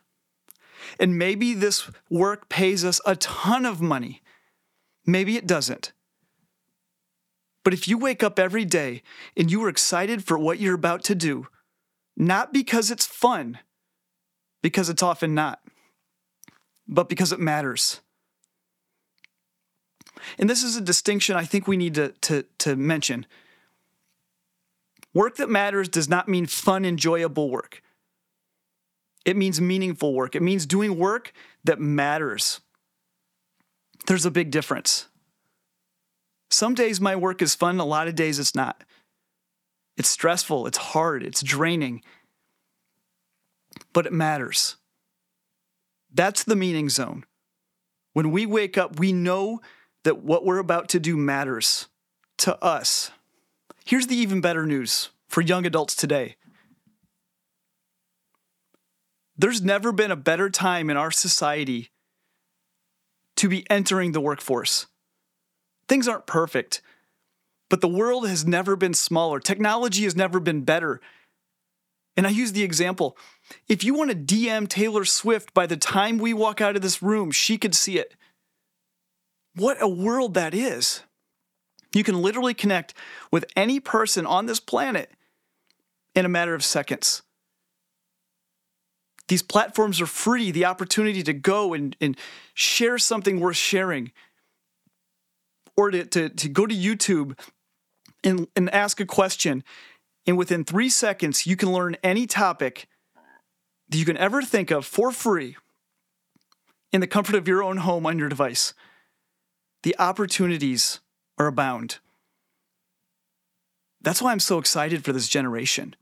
And 0.99 1.19
maybe 1.19 1.55
this 1.55 1.91
work 2.11 2.49
pays 2.49 2.85
us 2.85 3.01
a 3.07 3.17
ton 3.17 3.65
of 3.65 3.81
money. 3.81 4.23
Maybe 5.07 5.37
it 5.37 5.47
doesn't. 5.47 5.93
But 7.65 7.73
if 7.73 7.87
you 7.87 7.97
wake 7.97 8.23
up 8.23 8.38
every 8.38 8.65
day 8.65 9.03
and 9.37 9.51
you 9.51 9.65
are 9.65 9.69
excited 9.69 10.25
for 10.25 10.38
what 10.38 10.59
you're 10.59 10.75
about 10.75 11.05
to 11.05 11.15
do, 11.15 11.47
not 12.17 12.53
because 12.53 12.91
it's 12.91 13.07
fun, 13.07 13.59
because 14.62 14.88
it's 14.88 15.03
often 15.03 15.35
not, 15.35 15.61
but 16.88 17.09
because 17.09 17.33
it 17.33 17.40
matters. 17.40 18.01
And 20.38 20.48
this 20.48 20.62
is 20.62 20.77
a 20.77 20.81
distinction 20.81 21.37
I 21.37 21.44
think 21.44 21.66
we 21.66 21.77
need 21.77 21.94
to, 21.94 22.11
to, 22.22 22.44
to 22.59 22.77
mention. 22.77 23.27
Work 25.14 25.37
that 25.37 25.51
matters 25.51 25.88
does 25.88 26.09
not 26.09 26.29
mean 26.29 26.46
fun, 26.46 26.85
enjoyable 26.85 27.51
work. 27.51 27.83
It 29.25 29.37
means 29.37 29.61
meaningful 29.61 30.14
work. 30.14 30.35
It 30.35 30.42
means 30.42 30.66
doing 30.66 30.98
work 30.98 31.33
that 31.64 31.81
matters. 31.81 32.61
There's 34.07 34.27
a 34.27 34.31
big 34.31 34.51
difference. 34.51 35.09
Some 36.51 36.75
days 36.75 37.01
my 37.01 37.16
work 37.16 37.40
is 37.40 37.55
fun, 37.55 37.79
a 37.79 37.85
lot 37.85 38.09
of 38.09 38.14
days 38.14 38.38
it's 38.38 38.55
not. 38.55 38.85
It's 39.96 40.09
stressful, 40.09 40.66
it's 40.66 40.79
hard, 40.79 41.22
it's 41.22 41.42
draining, 41.42 42.03
but 43.92 44.07
it 44.07 44.12
matters. 44.12 44.76
That's 46.12 46.44
the 46.44 46.57
meaning 46.57 46.88
zone. 46.88 47.24
When 48.12 48.31
we 48.31 48.46
wake 48.46 48.76
up, 48.76 48.98
we 48.98 49.12
know 49.12 49.61
that 50.05 50.22
what 50.22 50.44
we're 50.44 50.59
about 50.59 50.88
to 50.90 51.00
do 51.00 51.16
matters 51.16 51.87
to 52.38 52.62
us. 52.62 53.11
Here's 53.85 54.07
the 54.07 54.16
even 54.16 54.40
better 54.40 54.66
news 54.66 55.11
for 55.28 55.40
young 55.40 55.64
adults 55.66 55.94
today 55.94 56.37
there's 59.37 59.62
never 59.62 59.92
been 59.92 60.11
a 60.11 60.16
better 60.16 60.50
time 60.50 60.90
in 60.90 60.96
our 60.96 61.11
society 61.11 61.90
to 63.37 63.48
be 63.48 63.68
entering 63.70 64.12
the 64.12 64.20
workforce. 64.20 64.87
Things 65.88 66.07
aren't 66.07 66.26
perfect, 66.26 66.81
but 67.68 67.81
the 67.81 67.88
world 67.88 68.28
has 68.28 68.46
never 68.46 68.76
been 68.76 68.94
smaller. 68.94 69.40
Technology 69.40 70.05
has 70.05 70.14
never 70.14 70.38
been 70.38 70.62
better. 70.62 71.00
And 72.16 72.26
I 72.26 72.31
use 72.31 72.52
the 72.52 72.62
example 72.62 73.16
if 73.69 73.85
you 73.85 73.95
want 73.95 74.11
to 74.11 74.17
DM 74.17 74.69
Taylor 74.69 75.05
Swift 75.05 75.55
by 75.55 75.67
the 75.67 75.77
time 75.77 76.19
we 76.19 76.33
walk 76.35 76.61
out 76.61 76.77
of 76.77 76.83
this 76.83 77.03
room, 77.03 77.31
she 77.31 77.59
could 77.59 77.75
see 77.75 77.99
it. 77.99 78.15
What 79.55 79.81
a 79.81 79.88
world 79.88 80.35
that 80.35 80.55
is. 80.55 81.03
You 81.95 82.05
can 82.05 82.23
literally 82.23 82.55
connect 82.55 82.95
with 83.31 83.45
any 83.55 83.79
person 83.81 84.25
on 84.25 84.47
this 84.47 84.61
planet 84.61 85.11
in 86.15 86.25
a 86.25 86.29
matter 86.29 86.55
of 86.55 86.65
seconds. 86.65 87.23
These 89.29 89.43
platforms 89.43 90.01
are 90.01 90.07
free, 90.07 90.51
the 90.51 90.65
opportunity 90.65 91.23
to 91.23 91.33
go 91.33 91.75
and, 91.75 91.97
and 92.01 92.17
share 92.55 92.99
something 92.99 93.41
worth 93.41 93.57
sharing, 93.57 94.12
or 95.77 95.91
to, 95.91 96.05
to, 96.05 96.29
to 96.29 96.49
go 96.49 96.67
to 96.67 96.75
YouTube 96.75 97.38
and, 98.25 98.49
and 98.57 98.69
ask 98.75 99.01
a 99.01 99.07
question. 99.07 99.65
And 100.27 100.37
within 100.37 100.65
three 100.65 100.88
seconds, 100.88 101.47
you 101.47 101.57
can 101.57 101.73
learn 101.73 101.97
any 102.03 102.27
topic 102.27 102.87
that 103.92 103.98
you 103.98 104.05
can 104.05 104.16
ever 104.16 104.42
think 104.42 104.70
of 104.70 104.87
for 104.87 105.12
free 105.12 105.57
in 106.92 107.00
the 107.00 107.07
comfort 107.07 107.35
of 107.35 107.46
your 107.46 107.62
own 107.62 107.78
home 107.78 108.07
on 108.07 108.18
your 108.18 108.28
device. 108.28 108.74
The 109.83 109.94
opportunities 109.98 111.00
are 111.38 111.46
abound. 111.46 111.98
That's 114.00 114.22
why 114.22 114.33
I'm 114.33 114.40
so 114.40 114.59
excited 114.59 115.05
for 115.05 115.12
this 115.12 115.28
generation. 115.28 115.94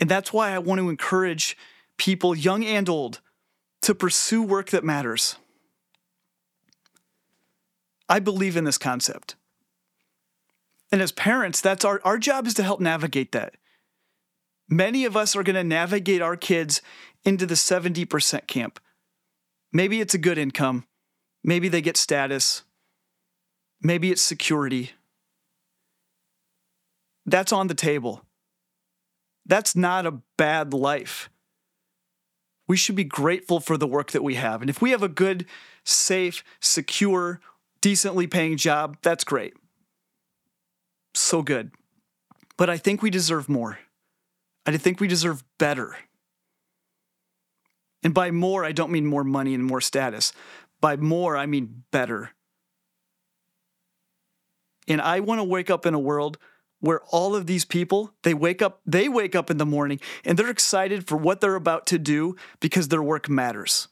And 0.00 0.08
that's 0.08 0.32
why 0.32 0.52
I 0.52 0.58
want 0.58 0.80
to 0.80 0.88
encourage 0.88 1.56
people, 1.98 2.34
young 2.34 2.64
and 2.64 2.88
old, 2.88 3.20
to 3.82 3.94
pursue 3.94 4.42
work 4.42 4.70
that 4.70 4.84
matters. 4.84 5.36
I 8.08 8.20
believe 8.20 8.56
in 8.56 8.64
this 8.64 8.78
concept. 8.78 9.34
And 10.90 11.00
as 11.00 11.12
parents, 11.12 11.60
that's 11.60 11.84
our, 11.84 12.00
our 12.04 12.18
job 12.18 12.46
is 12.46 12.54
to 12.54 12.62
help 12.62 12.80
navigate 12.80 13.32
that. 13.32 13.54
Many 14.72 15.04
of 15.04 15.18
us 15.18 15.36
are 15.36 15.42
going 15.42 15.54
to 15.56 15.62
navigate 15.62 16.22
our 16.22 16.34
kids 16.34 16.80
into 17.24 17.44
the 17.44 17.56
70% 17.56 18.46
camp. 18.46 18.80
Maybe 19.70 20.00
it's 20.00 20.14
a 20.14 20.18
good 20.18 20.38
income. 20.38 20.86
Maybe 21.44 21.68
they 21.68 21.82
get 21.82 21.98
status. 21.98 22.62
Maybe 23.82 24.10
it's 24.10 24.22
security. 24.22 24.92
That's 27.26 27.52
on 27.52 27.66
the 27.66 27.74
table. 27.74 28.24
That's 29.44 29.76
not 29.76 30.06
a 30.06 30.22
bad 30.38 30.72
life. 30.72 31.28
We 32.66 32.78
should 32.78 32.96
be 32.96 33.04
grateful 33.04 33.60
for 33.60 33.76
the 33.76 33.86
work 33.86 34.12
that 34.12 34.24
we 34.24 34.36
have. 34.36 34.62
And 34.62 34.70
if 34.70 34.80
we 34.80 34.92
have 34.92 35.02
a 35.02 35.08
good, 35.08 35.44
safe, 35.84 36.42
secure, 36.60 37.42
decently 37.82 38.26
paying 38.26 38.56
job, 38.56 38.96
that's 39.02 39.24
great. 39.24 39.52
So 41.12 41.42
good. 41.42 41.72
But 42.56 42.70
I 42.70 42.78
think 42.78 43.02
we 43.02 43.10
deserve 43.10 43.50
more. 43.50 43.78
I 44.66 44.76
think 44.76 45.00
we 45.00 45.08
deserve 45.08 45.44
better. 45.58 45.96
And 48.02 48.14
by 48.14 48.30
more, 48.30 48.64
I 48.64 48.72
don't 48.72 48.92
mean 48.92 49.06
more 49.06 49.24
money 49.24 49.54
and 49.54 49.64
more 49.64 49.80
status. 49.80 50.32
By 50.80 50.96
more, 50.96 51.36
I 51.36 51.46
mean 51.46 51.84
better. 51.90 52.30
And 54.88 55.00
I 55.00 55.20
want 55.20 55.38
to 55.38 55.44
wake 55.44 55.70
up 55.70 55.86
in 55.86 55.94
a 55.94 55.98
world 55.98 56.38
where 56.80 57.00
all 57.10 57.36
of 57.36 57.46
these 57.46 57.64
people, 57.64 58.12
they 58.24 58.34
wake 58.34 58.60
up, 58.60 58.80
they 58.84 59.08
wake 59.08 59.36
up 59.36 59.50
in 59.50 59.58
the 59.58 59.66
morning 59.66 60.00
and 60.24 60.36
they're 60.36 60.50
excited 60.50 61.06
for 61.06 61.16
what 61.16 61.40
they're 61.40 61.54
about 61.54 61.86
to 61.86 61.98
do 61.98 62.34
because 62.58 62.88
their 62.88 63.02
work 63.02 63.28
matters. 63.28 63.86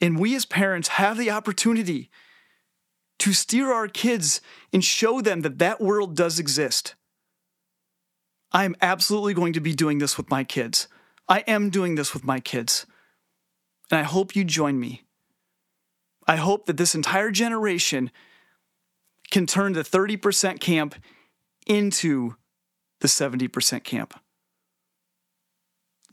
And 0.00 0.18
we 0.18 0.34
as 0.34 0.44
parents 0.44 0.88
have 0.88 1.16
the 1.16 1.30
opportunity 1.30 2.10
to 3.20 3.32
steer 3.32 3.72
our 3.72 3.86
kids 3.86 4.40
and 4.72 4.84
show 4.84 5.20
them 5.20 5.42
that 5.42 5.60
that 5.60 5.80
world 5.80 6.16
does 6.16 6.40
exist. 6.40 6.95
I 8.56 8.64
am 8.64 8.74
absolutely 8.80 9.34
going 9.34 9.52
to 9.52 9.60
be 9.60 9.74
doing 9.74 9.98
this 9.98 10.16
with 10.16 10.30
my 10.30 10.42
kids. 10.42 10.88
I 11.28 11.40
am 11.40 11.68
doing 11.68 11.96
this 11.96 12.14
with 12.14 12.24
my 12.24 12.40
kids. 12.40 12.86
And 13.90 14.00
I 14.00 14.02
hope 14.02 14.34
you 14.34 14.44
join 14.44 14.80
me. 14.80 15.02
I 16.26 16.36
hope 16.36 16.64
that 16.64 16.78
this 16.78 16.94
entire 16.94 17.30
generation 17.30 18.10
can 19.30 19.44
turn 19.44 19.74
the 19.74 19.82
30% 19.82 20.58
camp 20.58 20.94
into 21.66 22.36
the 23.02 23.08
70% 23.08 23.84
camp. 23.84 24.18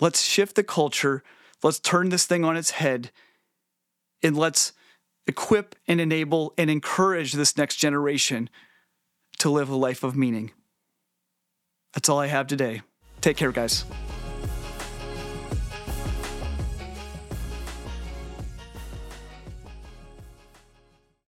Let's 0.01 0.21
shift 0.21 0.57
the 0.57 0.63
culture. 0.63 1.23
Let's 1.63 1.79
turn 1.79 2.09
this 2.09 2.25
thing 2.25 2.43
on 2.43 2.57
its 2.57 2.71
head. 2.71 3.11
And 4.21 4.35
let's 4.35 4.73
equip 5.27 5.77
and 5.87 6.01
enable 6.01 6.53
and 6.57 6.69
encourage 6.69 7.31
this 7.31 7.55
next 7.55 7.77
generation 7.77 8.49
to 9.39 9.49
live 9.49 9.69
a 9.69 9.77
life 9.77 10.03
of 10.03 10.17
meaning. 10.17 10.51
That's 11.93 12.09
all 12.09 12.19
I 12.19 12.27
have 12.27 12.47
today. 12.47 12.81
Take 13.21 13.37
care, 13.37 13.51
guys. 13.51 13.85